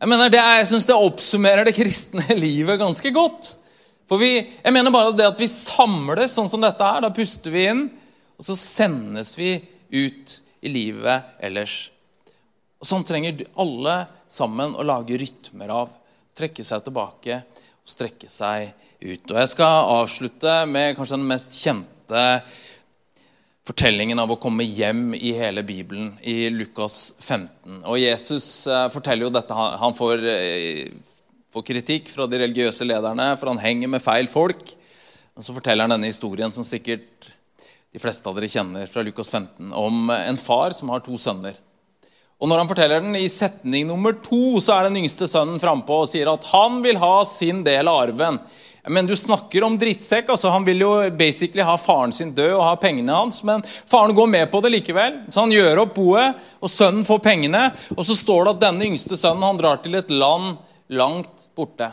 Jeg 0.00 0.08
mener, 0.08 0.28
det, 0.28 0.38
jeg 0.38 0.66
syns 0.66 0.86
det 0.86 0.94
oppsummerer 0.94 1.64
det 1.64 1.74
kristne 1.74 2.24
livet 2.36 2.78
ganske 2.78 3.10
godt. 3.10 3.56
For 4.08 4.18
vi, 4.18 4.46
jeg 4.64 4.72
mener 4.72 4.90
bare 4.90 5.12
det 5.16 5.26
at 5.26 5.38
vi 5.40 5.46
samles 5.46 6.32
sånn 6.32 6.48
som 6.48 6.60
dette 6.60 6.82
her. 6.82 7.00
Da 7.00 7.10
puster 7.10 7.50
vi 7.50 7.66
inn, 7.70 7.90
og 8.38 8.44
så 8.44 8.56
sendes 8.56 9.38
vi 9.38 9.62
ut 9.92 10.40
i 10.60 10.68
livet 10.68 11.22
ellers. 11.40 11.90
Og 12.84 12.88
Sånn 12.90 13.04
trenger 13.08 13.46
alle 13.56 13.94
sammen 14.28 14.74
å 14.76 14.84
lage 14.84 15.16
rytmer 15.16 15.70
av. 15.72 15.92
Trekke 16.36 16.60
seg 16.68 16.82
tilbake 16.84 17.38
og 17.40 17.88
strekke 17.88 18.28
seg 18.28 18.74
ut. 19.00 19.24
Og 19.30 19.38
Jeg 19.38 19.50
skal 19.54 19.88
avslutte 19.94 20.56
med 20.68 20.92
kanskje 20.98 21.16
den 21.16 21.30
mest 21.30 21.56
kjente 21.56 22.26
fortellingen 23.64 24.20
av 24.20 24.34
å 24.34 24.36
komme 24.36 24.68
hjem 24.68 25.16
i 25.16 25.32
hele 25.32 25.64
Bibelen, 25.64 26.12
i 26.20 26.50
Lukas 26.52 27.14
15. 27.24 27.80
Og 27.88 27.96
Jesus 28.02 28.66
eh, 28.68 28.90
forteller 28.92 29.30
jo 29.30 29.32
dette. 29.32 29.64
Han 29.80 29.96
får, 29.96 30.28
eh, 30.28 30.92
får, 31.56 31.64
kritikk 31.72 32.12
fra 32.12 32.28
de 32.28 32.44
religiøse 32.44 32.84
lederne, 32.84 33.30
for 33.40 33.54
han 33.54 33.64
henger 33.64 33.96
med 33.96 34.04
feil 34.04 34.28
folk. 34.28 34.76
Og 35.32 35.46
så 35.46 35.56
forteller 35.56 35.88
han 35.88 35.96
denne 35.96 36.12
historien 36.12 36.52
som 36.52 36.68
sikkert 36.68 37.32
de 37.64 38.02
fleste 38.02 38.28
av 38.28 38.36
dere 38.36 38.52
kjenner 38.52 38.92
fra 38.92 39.08
Lukas 39.08 39.32
15, 39.32 39.72
om 39.72 40.10
en 40.12 40.44
far 40.44 40.76
som 40.76 40.92
har 40.92 41.00
to 41.00 41.16
sønner. 41.16 41.56
Og 42.42 42.50
når 42.50 42.60
han 42.60 42.68
forteller 42.70 43.02
den 43.04 43.16
i 43.16 43.30
setning 43.30 43.86
nummer 43.88 44.16
to, 44.24 44.58
så 44.60 44.76
er 44.76 44.88
den 44.88 45.00
yngste 45.04 45.28
sønnen 45.30 45.60
frampå 45.62 46.02
og 46.02 46.10
sier 46.10 46.28
at 46.32 46.46
han 46.50 46.80
vil 46.84 46.98
ha 47.00 47.16
sin 47.28 47.62
del 47.66 47.88
av 47.88 48.08
arven. 48.08 48.40
Men 48.88 49.06
du 49.08 49.14
snakker 49.16 49.64
om 49.64 49.78
drittsekk. 49.80 50.28
altså 50.28 50.50
Han 50.52 50.64
vil 50.66 50.82
jo 50.82 50.90
basically 51.16 51.64
ha 51.64 51.76
faren 51.80 52.12
sin 52.12 52.34
død 52.36 52.52
og 52.58 52.66
ha 52.66 52.74
pengene 52.76 53.16
hans. 53.16 53.40
Men 53.46 53.64
faren 53.88 54.12
går 54.16 54.28
med 54.28 54.50
på 54.52 54.60
det 54.60 54.74
likevel, 54.74 55.22
så 55.32 55.46
han 55.46 55.54
gjør 55.54 55.86
opp 55.86 55.94
boet, 55.96 56.44
og 56.60 56.72
sønnen 56.72 57.06
får 57.08 57.22
pengene. 57.24 57.64
Og 57.96 58.04
så 58.04 58.16
står 58.18 58.44
det 58.44 58.56
at 58.56 58.64
denne 58.66 58.88
yngste 58.90 59.16
sønnen 59.16 59.46
han 59.46 59.60
drar 59.60 59.80
til 59.84 59.96
et 59.96 60.12
land 60.12 60.58
langt 60.92 61.48
borte. 61.56 61.88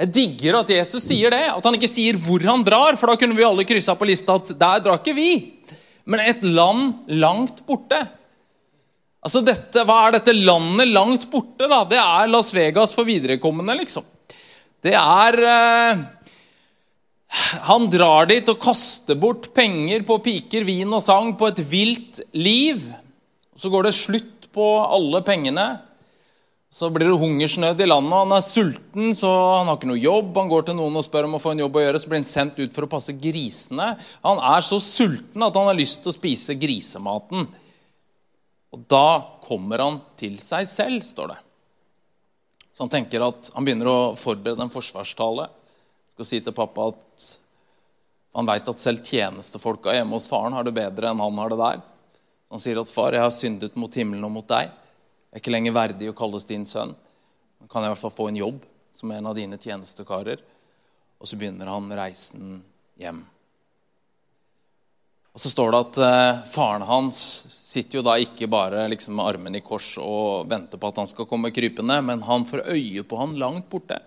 Jeg 0.00 0.12
digger 0.16 0.60
at 0.62 0.70
Jesus 0.72 1.04
sier 1.04 1.32
det, 1.32 1.46
at 1.52 1.64
han 1.64 1.76
ikke 1.76 1.88
sier 1.88 2.16
hvor 2.20 2.44
han 2.44 2.64
drar, 2.64 2.96
for 2.96 3.08
da 3.08 3.18
kunne 3.20 3.36
vi 3.36 3.44
alle 3.44 3.66
kryssa 3.68 3.96
på 3.96 4.08
lista 4.08 4.36
at 4.40 4.52
der 4.60 4.84
drar 4.84 5.00
ikke 5.00 5.16
vi. 5.16 5.32
Men 6.08 6.22
et 6.24 6.44
land 6.44 7.08
langt 7.20 7.64
borte. 7.68 8.04
Altså 9.20 9.42
dette, 9.44 9.84
Hva 9.84 9.98
er 10.06 10.16
dette 10.16 10.36
landet 10.36 10.88
langt 10.94 11.26
borte? 11.32 11.68
da? 11.68 11.82
Det 11.88 11.98
er 12.00 12.30
Las 12.30 12.54
Vegas 12.56 12.94
for 12.96 13.08
viderekommende, 13.08 13.76
liksom. 13.82 14.06
Det 14.80 14.94
er 14.96 15.36
eh, 15.44 16.00
Han 17.68 17.90
drar 17.92 18.30
dit 18.30 18.48
og 18.48 18.62
kaster 18.62 19.18
bort 19.20 19.50
penger 19.54 20.06
på 20.08 20.16
piker, 20.24 20.64
vin 20.64 20.88
og 20.96 21.04
sang, 21.04 21.34
på 21.36 21.50
et 21.50 21.60
vilt 21.68 22.22
liv. 22.32 22.80
Så 23.54 23.68
går 23.70 23.86
det 23.86 23.98
slutt 23.98 24.48
på 24.56 24.72
alle 24.82 25.20
pengene. 25.22 25.68
Så 26.70 26.86
blir 26.94 27.10
det 27.10 27.18
hungersnød 27.18 27.80
i 27.82 27.86
landet. 27.90 28.14
og 28.14 28.24
Han 28.24 28.36
er 28.38 28.46
sulten, 28.46 29.14
så 29.18 29.30
han 29.58 29.68
har 29.68 29.76
ikke 29.76 29.90
noe 29.90 30.00
jobb. 30.00 30.36
Han 30.38 30.50
går 30.50 30.68
til 30.68 30.78
noen 30.78 30.96
og 30.96 31.04
spør 31.04 31.26
om 31.26 31.36
å 31.36 31.42
få 31.42 31.52
en 31.52 31.64
jobb 31.64 31.76
å 31.76 31.82
gjøre, 31.82 32.00
så 32.00 32.10
blir 32.10 32.22
han 32.22 32.30
sendt 32.30 32.60
ut 32.62 32.72
for 32.72 32.86
å 32.86 32.90
passe 32.90 33.14
grisene. 33.18 33.88
Han 34.24 34.42
er 34.54 34.64
så 34.64 34.78
sulten 34.82 35.42
at 35.44 35.58
han 35.58 35.66
har 35.66 35.78
lyst 35.78 36.00
til 36.04 36.12
å 36.12 36.16
spise 36.16 36.54
grisematen. 36.58 37.50
Og 38.70 38.82
da 38.90 39.38
kommer 39.42 39.82
han 39.82 40.00
til 40.18 40.38
seg 40.42 40.68
selv, 40.70 41.04
står 41.06 41.32
det. 41.32 41.38
Så 42.72 42.84
han 42.84 42.92
tenker 42.92 43.24
at 43.26 43.50
han 43.54 43.66
begynner 43.66 43.90
å 43.90 43.98
forberede 44.18 44.62
en 44.62 44.72
forsvarstale. 44.72 45.48
Skal 46.14 46.28
si 46.28 46.40
til 46.44 46.54
pappa 46.54 46.90
at 46.92 47.30
han 48.38 48.46
veit 48.46 48.68
at 48.70 48.82
selv 48.82 49.02
tjenestefolka 49.02 49.94
hjemme 49.96 50.14
hos 50.14 50.28
faren 50.30 50.54
har 50.54 50.66
det 50.66 50.76
bedre 50.76 51.10
enn 51.10 51.22
han 51.22 51.40
har 51.42 51.50
det 51.50 51.58
der. 51.58 51.80
Han 52.50 52.62
sier 52.62 52.80
at 52.80 52.88
'far, 52.88 53.12
jeg 53.12 53.22
har 53.22 53.34
syndet 53.34 53.76
mot 53.76 53.94
himmelen 53.94 54.24
og 54.24 54.30
mot 54.30 54.46
deg'. 54.46 54.70
Jeg 54.70 55.38
er 55.38 55.42
ikke 55.42 55.54
lenger 55.54 55.72
verdig 55.72 56.10
å 56.10 56.16
kalles 56.16 56.46
din 56.46 56.66
sønn. 56.66 56.94
Men 57.58 57.68
kan 57.68 57.82
jeg 57.82 57.90
i 57.90 57.94
hvert 57.94 58.02
fall 58.02 58.16
få 58.16 58.28
en 58.28 58.40
jobb 58.40 58.64
som 58.92 59.10
en 59.10 59.26
av 59.26 59.34
dine 59.34 59.58
tjenestekarer? 59.58 60.40
Og 61.20 61.26
så 61.26 61.36
begynner 61.36 61.66
han 61.66 61.90
reisen 61.92 62.62
hjem. 62.98 63.26
Og 65.30 65.42
så 65.42 65.50
står 65.52 65.72
det 65.72 65.80
at 65.80 65.98
eh, 66.04 66.44
faren 66.50 66.84
hans 66.88 67.18
sitter 67.70 68.00
jo 68.00 68.06
da 68.06 68.16
ikke 68.18 68.48
bare 68.50 68.88
liksom, 68.90 69.14
med 69.18 69.28
armen 69.30 69.58
i 69.58 69.62
kors 69.62 69.92
og 70.02 70.48
venter 70.50 70.80
på 70.80 70.90
at 70.90 71.02
han 71.02 71.10
skal 71.10 71.28
komme 71.30 71.52
krypende, 71.54 72.00
men 72.02 72.24
han 72.26 72.46
får 72.48 72.66
øye 72.66 73.04
på 73.06 73.20
han 73.20 73.36
langt 73.38 73.68
borte. 73.70 74.00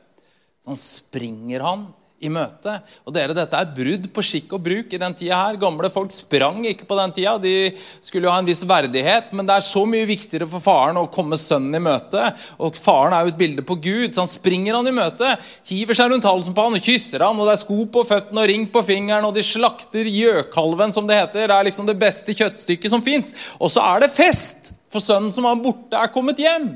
Så 0.64 0.74
han 0.74 0.80
springer 0.80 1.64
han 1.64 1.86
i 2.24 2.32
møte. 2.32 2.78
Og 3.04 3.14
dere, 3.16 3.36
Dette 3.36 3.60
er 3.60 3.72
brudd 3.76 4.08
på 4.16 4.24
skikk 4.26 4.56
og 4.56 4.64
bruk 4.66 4.94
i 4.94 5.00
den 5.02 5.16
tida 5.18 5.40
her. 5.40 5.60
Gamle 5.62 5.90
folk 5.94 6.14
sprang 6.16 6.62
ikke 6.70 6.88
på 6.90 6.98
den 7.00 7.14
tida. 7.16 7.36
De 7.42 7.74
skulle 8.02 8.28
jo 8.28 8.34
ha 8.34 8.40
en 8.42 8.48
viss 8.48 8.64
verdighet, 8.68 9.34
men 9.36 9.48
det 9.50 9.58
er 9.58 9.66
så 9.68 9.84
mye 9.90 10.08
viktigere 10.10 10.48
for 10.50 10.64
faren 10.64 11.00
å 11.02 11.08
komme 11.14 11.40
sønnen 11.40 11.80
i 11.80 11.84
møte. 11.84 12.30
Og 12.64 12.80
faren 12.80 13.16
er 13.18 13.26
jo 13.26 13.34
et 13.34 13.42
bilde 13.42 13.66
på 13.68 13.78
Gud, 13.84 14.14
så 14.14 14.24
han 14.24 14.32
springer 14.32 14.80
han 14.80 14.90
i 14.90 14.96
møte. 14.96 15.36
Hiver 15.70 16.00
seg 16.00 16.14
rundt 16.14 16.30
halsen 16.30 16.56
på 16.56 16.68
han 16.68 16.80
og 16.80 16.88
kysser 16.88 17.26
han, 17.26 17.40
og 17.40 17.50
det 17.50 17.58
er 17.58 17.64
sko 17.66 17.82
på 17.94 18.06
føttene 18.08 18.46
og 18.46 18.50
ring 18.54 18.70
på 18.72 18.86
fingeren, 18.88 19.28
og 19.28 19.36
de 19.38 19.46
slakter 19.46 20.08
gjøkalven, 20.10 20.96
som 20.96 21.10
det 21.10 21.20
heter. 21.20 21.50
Det 21.50 21.58
er 21.58 21.70
liksom 21.70 21.90
det 21.90 22.00
beste 22.00 22.36
kjøttstykket 22.38 22.94
som 22.94 23.04
fins. 23.06 23.36
Og 23.60 23.72
så 23.74 23.84
er 23.94 24.06
det 24.06 24.16
fest, 24.16 24.74
for 24.94 25.04
sønnen 25.04 25.34
som 25.34 25.48
var 25.48 25.62
borte, 25.62 25.98
er 25.98 26.12
kommet 26.14 26.42
hjem. 26.42 26.76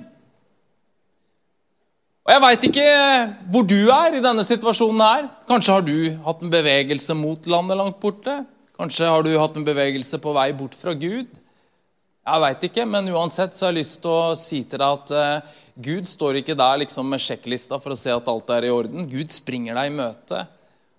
Og 2.27 2.33
Jeg 2.33 2.43
veit 2.43 2.63
ikke 2.67 2.87
hvor 3.53 3.63
du 3.63 3.77
er 3.87 4.17
i 4.17 4.23
denne 4.23 4.43
situasjonen 4.43 4.99
her. 4.99 5.27
Kanskje 5.47 5.75
har 5.77 5.83
du 5.87 5.97
hatt 6.25 6.41
en 6.43 6.51
bevegelse 6.51 7.15
mot 7.15 7.45
landet 7.47 7.79
langt 7.79 8.01
borte? 8.01 8.41
Kanskje 8.75 9.07
har 9.07 9.23
du 9.23 9.29
hatt 9.39 9.55
en 9.55 9.65
bevegelse 9.65 10.19
på 10.19 10.33
vei 10.35 10.49
bort 10.57 10.75
fra 10.75 10.91
Gud? 10.91 11.29
Jeg 12.27 12.43
veit 12.43 12.65
ikke, 12.67 12.83
men 12.83 13.07
uansett 13.15 13.55
så 13.55 13.65
har 13.65 13.71
jeg 13.71 13.79
lyst 13.79 14.01
til 14.03 14.11
å 14.11 14.35
si 14.35 14.59
til 14.67 14.81
deg 14.83 14.97
at 14.99 15.13
uh, 15.15 15.63
Gud 15.79 16.09
står 16.11 16.41
ikke 16.41 16.57
der 16.59 16.81
liksom 16.83 17.07
med 17.07 17.23
sjekklista 17.23 17.79
for 17.79 17.95
å 17.95 17.99
se 17.99 18.11
at 18.11 18.27
alt 18.27 18.51
er 18.57 18.67
i 18.67 18.73
orden. 18.75 19.07
Gud 19.07 19.31
springer 19.31 19.79
deg 19.79 19.87
i 19.87 19.95
møte 19.95 20.41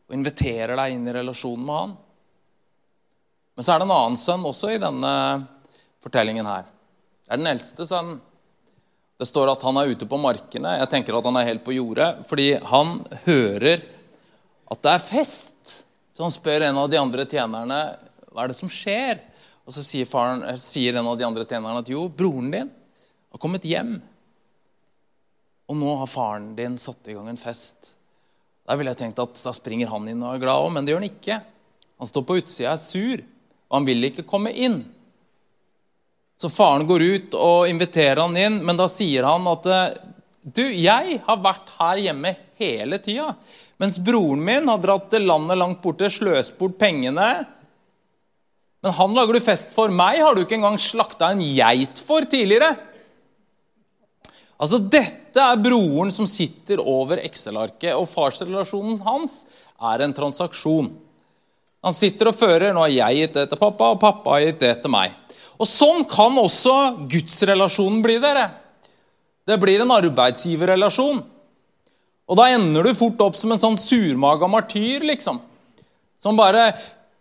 og 0.09 0.17
inviterer 0.17 0.73
deg 0.81 0.97
inn 0.97 1.05
i 1.13 1.17
relasjonen 1.19 1.69
med 1.69 1.81
han. 1.83 1.93
Men 3.53 3.69
så 3.69 3.75
er 3.75 3.83
det 3.83 3.89
en 3.91 3.97
annen 3.99 4.17
sønn 4.23 4.49
også 4.49 4.73
i 4.73 4.81
denne 4.81 5.13
fortellingen 6.01 6.49
her. 6.49 6.65
Det 7.29 7.37
er 7.37 7.43
den 7.43 7.53
eldste 7.53 7.85
sønnen. 7.85 8.23
Det 9.19 9.27
står 9.27 9.51
at 9.51 9.65
han 9.67 9.79
er 9.81 9.91
ute 9.91 10.07
på 10.07 10.19
markene. 10.21 10.77
Jeg 10.79 10.91
tenker 10.93 11.17
at 11.19 11.27
han 11.27 11.39
er 11.41 11.49
helt 11.49 11.65
på 11.67 11.75
jordet, 11.75 12.11
fordi 12.31 12.53
han 12.71 13.01
hører 13.25 13.83
at 14.71 14.85
det 14.85 14.93
er 14.93 15.03
fest. 15.03 15.73
Så 16.15 16.23
han 16.23 16.35
spør 16.35 16.69
en 16.69 16.79
av 16.79 16.91
de 16.91 17.01
andre 17.01 17.27
tjenerne 17.27 17.81
hva 18.31 18.45
er 18.45 18.53
det 18.53 18.59
som 18.59 18.71
skjer. 18.71 19.19
Og 19.67 19.75
så 19.75 19.83
sier, 19.85 20.07
faren, 20.09 20.45
eh, 20.47 20.57
sier 20.61 20.97
en 20.97 21.11
av 21.11 21.19
de 21.19 21.27
andre 21.27 21.45
tjenerne 21.45 21.83
at 21.83 21.91
jo, 21.91 22.07
broren 22.09 22.53
din 22.55 22.71
har 22.71 23.43
kommet 23.43 23.67
hjem. 23.67 23.99
Og 25.69 25.77
nå 25.77 25.97
har 26.01 26.09
faren 26.09 26.55
din 26.57 26.79
satt 26.81 27.11
i 27.11 27.17
gang 27.17 27.29
en 27.29 27.41
fest. 27.41 27.95
Der 28.69 28.79
ville 28.79 28.93
jeg 28.95 29.03
tenkt 29.03 29.21
at 29.21 29.43
da 29.43 29.53
springer 29.57 29.91
han 29.91 30.07
inn 30.09 30.23
og 30.23 30.37
er 30.37 30.45
glad 30.45 30.63
òg, 30.63 30.71
men 30.73 30.87
det 30.87 30.95
gjør 30.95 31.03
han 31.03 31.11
ikke. 31.11 31.41
Han 31.99 32.09
står 32.09 32.25
på 32.29 32.39
utsida, 32.39 32.73
er 32.73 32.81
sur, 32.81 33.25
og 33.69 33.77
han 33.81 33.89
vil 33.89 34.09
ikke 34.09 34.27
komme 34.29 34.53
inn. 34.55 34.83
Så 36.39 36.51
faren 36.55 36.87
går 36.87 37.03
ut 37.03 37.35
og 37.35 37.69
inviterer 37.69 38.21
han 38.23 38.37
inn, 38.39 38.61
men 38.63 38.79
da 38.79 38.87
sier 38.91 39.27
han 39.27 39.47
at 39.51 39.67
du, 40.43 40.63
jeg 40.71 41.19
har 41.27 41.41
vært 41.43 41.73
her 41.81 42.01
hjemme 42.05 42.35
hele 42.61 43.01
tida. 43.03 43.33
Mens 43.79 43.99
broren 44.03 44.43
min 44.43 44.71
har 44.71 44.81
dratt 44.83 45.09
til 45.11 45.27
landet 45.27 45.59
langt 45.59 45.83
borte, 45.83 46.11
sløst 46.11 46.57
bort 46.59 46.79
pengene. 46.79 47.29
Men 48.83 48.95
han 48.95 49.15
lager 49.15 49.35
du 49.35 49.43
fest 49.43 49.75
for. 49.75 49.91
Meg 49.91 50.21
har 50.23 50.35
du 50.35 50.45
ikke 50.45 50.59
engang 50.59 50.79
slakta 50.83 51.33
en 51.35 51.43
geit 51.43 51.99
for 52.03 52.27
tidligere. 52.31 52.73
Altså, 54.59 54.79
Dette 54.79 55.43
er 55.43 55.63
broren 55.63 56.11
som 56.15 56.27
sitter 56.27 56.83
over 56.83 57.21
Excel-arket, 57.23 57.93
og 57.95 58.09
farsrelasjonen 58.11 58.99
hans 59.07 59.41
er 59.79 60.03
en 60.03 60.15
transaksjon. 60.15 60.91
Han 61.87 61.95
sitter 61.95 62.33
og 62.33 62.35
fører 62.35 62.73
'Nå 62.75 62.81
har 62.83 62.91
jeg 62.91 63.19
gitt 63.19 63.35
det 63.35 63.49
til 63.51 63.59
pappa, 63.59 63.93
og 63.95 64.01
pappa 64.01 64.31
har 64.31 64.41
gitt 64.41 64.61
det 64.61 64.83
til 64.83 64.91
meg'. 64.91 65.15
Og 65.59 65.67
Sånn 65.67 66.05
kan 66.09 66.39
også 66.39 67.09
gudsrelasjonen 67.11 68.03
bli. 68.03 68.19
dere. 68.23 68.51
Det 69.47 69.59
blir 69.61 69.81
en 69.83 69.91
arbeidsgiverrelasjon. 69.91 71.25
Og 72.29 72.37
da 72.37 72.51
ender 72.53 72.85
du 72.85 72.95
fort 72.95 73.21
opp 73.25 73.37
som 73.39 73.53
en 73.53 73.61
sånn 73.61 73.79
surmaga 73.81 74.49
martyr, 74.51 75.01
liksom. 75.09 75.41
Som 76.21 76.37
bare 76.37 76.75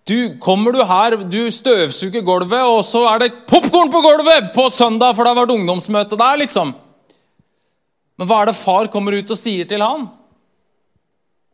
du, 0.07 0.37
Kommer 0.39 0.71
du 0.71 0.83
her, 0.83 1.17
du 1.27 1.47
støvsuger 1.51 2.23
gulvet, 2.23 2.63
og 2.63 2.83
så 2.87 3.03
er 3.13 3.23
det 3.23 3.47
popkorn 3.47 3.91
på 3.91 4.01
gulvet 4.03 4.53
på 4.55 4.67
søndag, 4.71 5.15
for 5.15 5.23
det 5.23 5.33
har 5.33 5.41
vært 5.41 5.55
ungdomsmøte 5.55 6.19
der, 6.19 6.37
liksom. 6.43 6.75
Men 8.17 8.29
hva 8.29 8.41
er 8.41 8.51
det 8.51 8.59
far 8.59 8.87
kommer 8.91 9.17
ut 9.17 9.31
og 9.33 9.39
sier 9.39 9.67
til 9.69 9.83
han? 9.83 10.07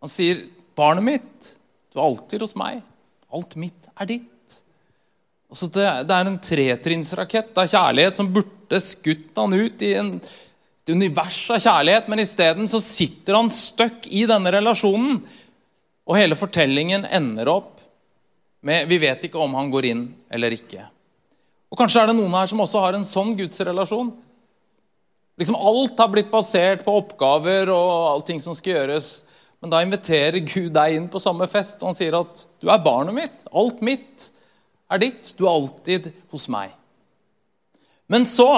Han 0.02 0.12
sier, 0.12 0.50
'Barnet 0.76 1.04
mitt, 1.06 1.56
du 1.93 2.00
er 2.00 2.06
alltid 2.06 2.41
hos 2.41 2.56
meg. 2.56 2.82
Alt 3.32 3.56
mitt 3.56 3.89
er 4.00 4.10
ditt.' 4.10 4.33
Altså 5.54 5.70
det, 5.70 5.86
det 6.10 6.16
er 6.16 6.26
en 6.26 6.39
tretrinnsrakett 6.42 7.60
av 7.62 7.70
kjærlighet 7.70 8.18
som 8.18 8.32
burde 8.34 8.80
skutt 8.82 9.38
han 9.38 9.54
ut 9.54 9.84
i 9.86 9.92
en, 10.00 10.16
et 10.18 10.94
univers 10.96 11.38
av 11.54 11.62
kjærlighet, 11.62 12.10
men 12.10 12.24
isteden 12.24 12.66
sitter 12.72 13.38
han 13.38 13.52
støkk 13.54 14.08
i 14.10 14.24
denne 14.30 14.50
relasjonen. 14.56 15.20
Og 16.10 16.18
hele 16.18 16.36
fortellingen 16.39 17.06
ender 17.06 17.54
opp 17.54 17.70
med 18.66 18.89
Vi 18.89 18.98
vet 18.98 19.28
ikke 19.28 19.44
om 19.44 19.54
han 19.60 19.70
går 19.70 19.92
inn 19.92 20.04
eller 20.34 20.58
ikke. 20.58 20.88
Og 21.70 21.78
Kanskje 21.78 22.02
er 22.02 22.10
det 22.10 22.18
noen 22.18 22.34
her 22.34 22.50
som 22.50 22.66
også 22.66 22.82
har 22.82 22.98
en 22.98 23.06
sånn 23.06 23.36
gudsrelasjon. 23.38 24.10
Liksom 25.38 25.58
Alt 25.58 26.02
har 26.02 26.10
blitt 26.13 26.34
basert 26.34 26.82
på 26.86 26.98
oppgaver 26.98 27.70
og 27.74 27.94
allting 28.10 28.42
som 28.42 28.58
skal 28.58 28.80
gjøres. 28.80 29.13
Men 29.62 29.70
da 29.70 29.86
inviterer 29.86 30.42
Gud 30.42 30.74
deg 30.74 30.98
inn 30.98 31.10
på 31.13 31.22
samme 31.22 31.46
fest, 31.52 31.78
og 31.82 31.92
han 31.92 31.98
sier 31.98 32.18
at 32.18 32.48
du 32.58 32.72
er 32.74 32.82
barnet 32.84 33.22
mitt. 33.22 33.44
Alt 33.54 33.86
mitt 33.86 34.33
er 34.94 35.02
ditt. 35.02 35.34
Du 35.38 35.46
er 35.46 35.54
alltid 35.54 36.14
hos 36.34 36.48
meg. 36.52 36.72
Men 38.12 38.28
så 38.30 38.50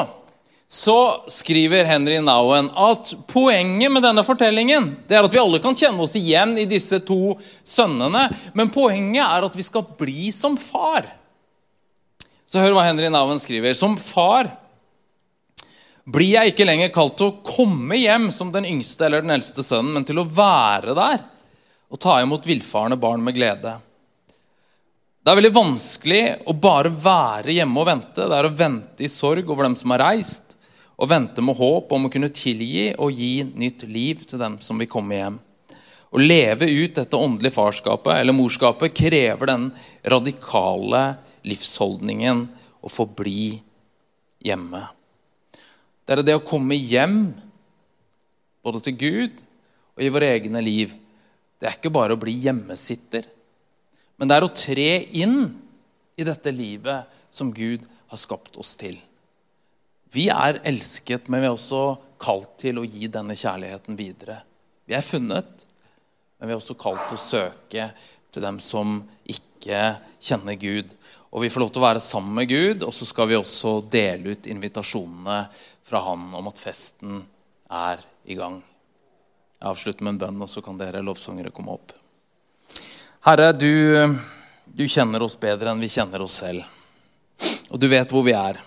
så 0.67 1.23
skriver 1.29 1.85
Henry 1.85 2.17
Nowen 2.25 2.71
at 2.73 3.11
poenget 3.29 3.91
med 3.93 4.01
denne 4.03 4.23
fortellingen 4.25 4.95
det 5.05 5.13
er 5.17 5.27
at 5.27 5.33
vi 5.33 5.39
alle 5.39 5.59
kan 5.61 5.77
kjenne 5.77 6.01
oss 6.01 6.15
igjen 6.17 6.55
i 6.57 6.65
disse 6.65 6.97
to 7.05 7.35
sønnene, 7.61 8.25
men 8.57 8.73
poenget 8.73 9.21
er 9.21 9.45
at 9.45 9.55
vi 9.55 9.65
skal 9.65 9.85
bli 9.99 10.31
som 10.33 10.57
far. 10.57 11.05
Så 12.49 12.61
hør 12.61 12.75
hva 12.77 12.87
Henry 12.87 13.11
Nowen 13.13 13.39
skriver. 13.41 13.77
Som 13.77 13.97
far 14.01 14.49
blir 16.05 16.35
jeg 16.35 16.53
ikke 16.53 16.67
lenger 16.67 16.91
kalt 16.93 17.15
til 17.21 17.29
å 17.29 17.37
komme 17.45 17.97
hjem 18.01 18.27
som 18.33 18.51
den 18.53 18.67
yngste 18.69 19.07
eller 19.07 19.25
den 19.25 19.33
eldste 19.37 19.65
sønnen, 19.65 19.93
men 19.95 20.05
til 20.05 20.21
å 20.21 20.27
være 20.27 20.97
der 20.97 21.23
og 21.93 22.01
ta 22.01 22.17
imot 22.21 22.45
villfarne 22.49 22.97
barn 22.97 23.21
med 23.25 23.37
glede. 23.37 23.77
Det 25.25 25.31
er 25.33 25.39
veldig 25.39 25.55
vanskelig 25.55 26.23
å 26.45 26.53
bare 26.53 26.91
være 27.01 27.55
hjemme 27.55 27.79
og 27.81 27.87
vente. 27.89 28.27
Det 28.29 28.35
er 28.37 28.45
å 28.45 28.53
vente 28.53 29.01
i 29.01 29.09
sorg 29.09 29.47
over 29.49 29.65
dem 29.65 29.73
som 29.73 29.89
har 29.95 30.03
reist, 30.03 30.53
og 31.01 31.09
vente 31.09 31.41
med 31.41 31.57
håp 31.57 31.95
om 31.97 32.05
å 32.05 32.11
kunne 32.13 32.29
tilgi 32.29 32.91
og 33.01 33.17
gi 33.17 33.39
nytt 33.41 33.87
liv 33.89 34.21
til 34.29 34.37
dem 34.43 34.59
som 34.61 34.77
vil 34.77 34.91
komme 34.91 35.17
hjem. 35.17 35.39
Å 36.13 36.21
leve 36.21 36.69
ut 36.69 36.93
dette 36.99 37.17
åndelige 37.17 37.55
farskapet 37.57 38.19
eller 38.19 38.37
morskapet 38.37 38.93
krever 38.93 39.49
den 39.49 39.65
radikale 40.13 41.01
livsholdningen 41.49 42.45
å 42.85 42.93
få 42.93 43.09
bli 43.17 43.55
hjemme. 44.45 44.83
Det 46.05 46.19
er 46.19 46.21
det 46.21 46.37
å 46.37 46.45
komme 46.45 46.77
hjem, 46.77 47.31
både 48.61 48.85
til 48.85 49.01
Gud 49.01 49.41
og 49.97 50.05
i 50.05 50.13
våre 50.13 50.29
egne 50.37 50.61
liv. 50.61 50.93
Det 51.57 51.65
er 51.65 51.79
ikke 51.79 51.97
bare 51.97 52.13
å 52.13 52.21
bli 52.21 52.37
hjemmesitter, 52.45 53.25
men 54.15 54.29
det 54.29 54.37
er 54.37 54.45
å 54.47 54.53
tre 54.55 54.89
inn 55.17 55.39
i 56.15 56.25
dette 56.27 56.51
livet 56.55 57.11
som 57.35 57.51
Gud 57.53 57.83
har 58.11 58.19
skapt 58.19 58.57
oss 58.61 58.75
til. 58.79 58.97
Vi 60.15 60.29
er 60.31 60.61
elsket, 60.63 61.27
men 61.27 61.43
vi 61.43 61.49
er 61.49 61.55
også 61.55 61.83
kalt 62.21 62.53
til 62.61 62.79
å 62.79 62.85
gi 62.87 63.09
denne 63.11 63.35
kjærligheten 63.35 63.97
videre. 63.99 64.39
Vi 64.87 64.95
er 64.95 65.03
funnet, 65.03 65.65
men 66.37 66.47
vi 66.47 66.55
er 66.55 66.61
også 66.61 66.77
kalt 66.79 67.09
til 67.09 67.19
å 67.19 67.25
søke 67.25 67.89
til 68.31 68.45
dem 68.45 68.61
som 68.63 69.01
ikke 69.27 69.97
kjenner 70.23 70.55
Gud. 70.59 70.93
Og 71.35 71.43
vi 71.43 71.49
får 71.51 71.65
lov 71.65 71.73
til 71.75 71.83
å 71.83 71.87
være 71.89 72.03
sammen 72.03 72.37
med 72.39 72.47
Gud, 72.47 72.85
og 72.87 72.93
så 72.95 73.07
skal 73.09 73.27
vi 73.27 73.39
også 73.39 73.81
dele 73.91 74.35
ut 74.35 74.47
invitasjonene 74.47 75.39
fra 75.85 76.01
Han 76.07 76.29
om 76.39 76.47
at 76.47 76.61
festen 76.63 77.19
er 77.67 77.99
i 78.23 78.37
gang. 78.39 78.61
Jeg 79.59 79.71
avslutter 79.73 80.05
med 80.05 80.15
en 80.15 80.23
bønn, 80.23 80.43
og 80.45 80.51
så 80.51 80.63
kan 80.63 80.79
dere 80.79 81.03
lovsangere 81.03 81.51
komme 81.55 81.75
opp. 81.75 81.91
Herre, 83.25 83.47
du, 83.57 84.17
du 84.69 84.83
kjenner 84.85 85.23
oss 85.25 85.33
bedre 85.41 85.71
enn 85.71 85.79
vi 85.81 85.87
kjenner 85.89 86.21
oss 86.21 86.35
selv. 86.43 86.61
Og 87.73 87.79
du 87.81 87.87
vet 87.89 88.11
hvor 88.13 88.21
vi 88.21 88.35
er. 88.37 88.59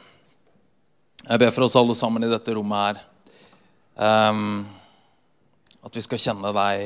Jeg 1.23 1.39
ber 1.39 1.53
for 1.55 1.69
oss 1.69 1.77
alle 1.79 1.95
sammen 1.95 2.27
i 2.27 2.31
dette 2.33 2.57
rommet 2.57 2.81
her. 2.83 2.99
Um, 3.95 4.65
at 5.87 5.95
vi 5.95 6.03
skal 6.03 6.19
kjenne 6.25 6.51
deg, 6.57 6.83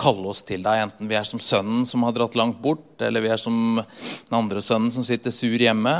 kalle 0.00 0.32
oss 0.32 0.40
til 0.48 0.64
deg, 0.64 0.86
enten 0.86 1.10
vi 1.10 1.18
er 1.20 1.28
som 1.28 1.42
sønnen 1.44 1.84
som 1.84 2.08
har 2.08 2.16
dratt 2.16 2.40
langt 2.40 2.56
bort, 2.64 2.96
eller 3.04 3.20
vi 3.20 3.34
er 3.36 3.42
som 3.42 3.82
den 3.82 4.38
andre 4.40 4.64
sønnen 4.64 4.88
som 4.96 5.04
sitter 5.04 5.36
sur 5.36 5.60
hjemme. 5.60 5.94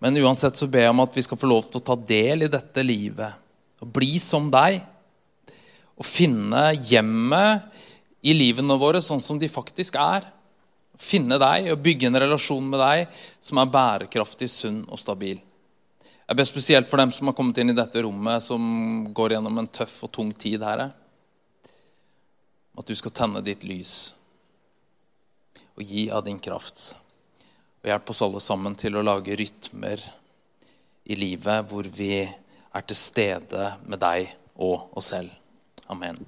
Men 0.00 0.22
uansett 0.24 0.56
så 0.56 0.70
ber 0.72 0.86
jeg 0.86 0.94
om 0.94 1.04
at 1.04 1.20
vi 1.20 1.26
skal 1.28 1.42
få 1.42 1.52
lov 1.52 1.68
til 1.68 1.82
å 1.82 1.88
ta 1.90 2.00
del 2.00 2.48
i 2.48 2.52
dette 2.56 2.86
livet. 2.88 3.36
Og 3.84 3.92
bli 3.92 4.14
som 4.16 4.48
deg. 4.48 4.80
Og 6.00 6.08
finne 6.08 6.70
hjemmet 6.80 7.68
i 8.20 8.34
livene 8.36 8.76
våre 8.80 9.00
sånn 9.02 9.22
som 9.22 9.38
de 9.40 9.48
faktisk 9.48 9.96
er. 10.00 10.26
Finne 11.00 11.38
deg 11.40 11.70
og 11.72 11.80
bygge 11.84 12.10
en 12.10 12.20
relasjon 12.20 12.66
med 12.68 12.82
deg 12.82 13.22
som 13.40 13.60
er 13.60 13.72
bærekraftig, 13.72 14.50
sunn 14.52 14.82
og 14.88 15.00
stabil. 15.00 15.40
Jeg 16.30 16.38
ber 16.38 16.46
spesielt 16.46 16.90
for 16.90 17.00
dem 17.00 17.10
som 17.10 17.26
har 17.26 17.34
kommet 17.34 17.58
inn 17.58 17.72
i 17.72 17.76
dette 17.76 18.04
rommet, 18.04 18.44
som 18.44 18.62
går 19.16 19.34
gjennom 19.34 19.56
en 19.58 19.70
tøff 19.72 19.96
og 20.06 20.12
tung 20.14 20.30
tid, 20.30 20.62
Herre. 20.62 20.90
At 22.78 22.86
du 22.86 22.94
skal 22.94 23.16
tenne 23.16 23.42
ditt 23.42 23.64
lys 23.66 24.12
og 25.74 25.82
gi 25.82 26.06
av 26.12 26.22
din 26.28 26.38
kraft. 26.38 26.92
Og 27.80 27.90
hjelp 27.90 28.12
oss 28.12 28.22
alle 28.22 28.42
sammen 28.44 28.76
til 28.78 28.94
å 28.94 29.04
lage 29.04 29.34
rytmer 29.40 30.04
i 31.10 31.16
livet 31.18 31.66
hvor 31.70 31.88
vi 31.88 32.12
er 32.20 32.84
til 32.86 32.98
stede 32.98 33.72
med 33.88 33.98
deg 34.04 34.30
og 34.60 34.92
oss 35.00 35.10
selv. 35.16 35.32
Amen. 35.90 36.20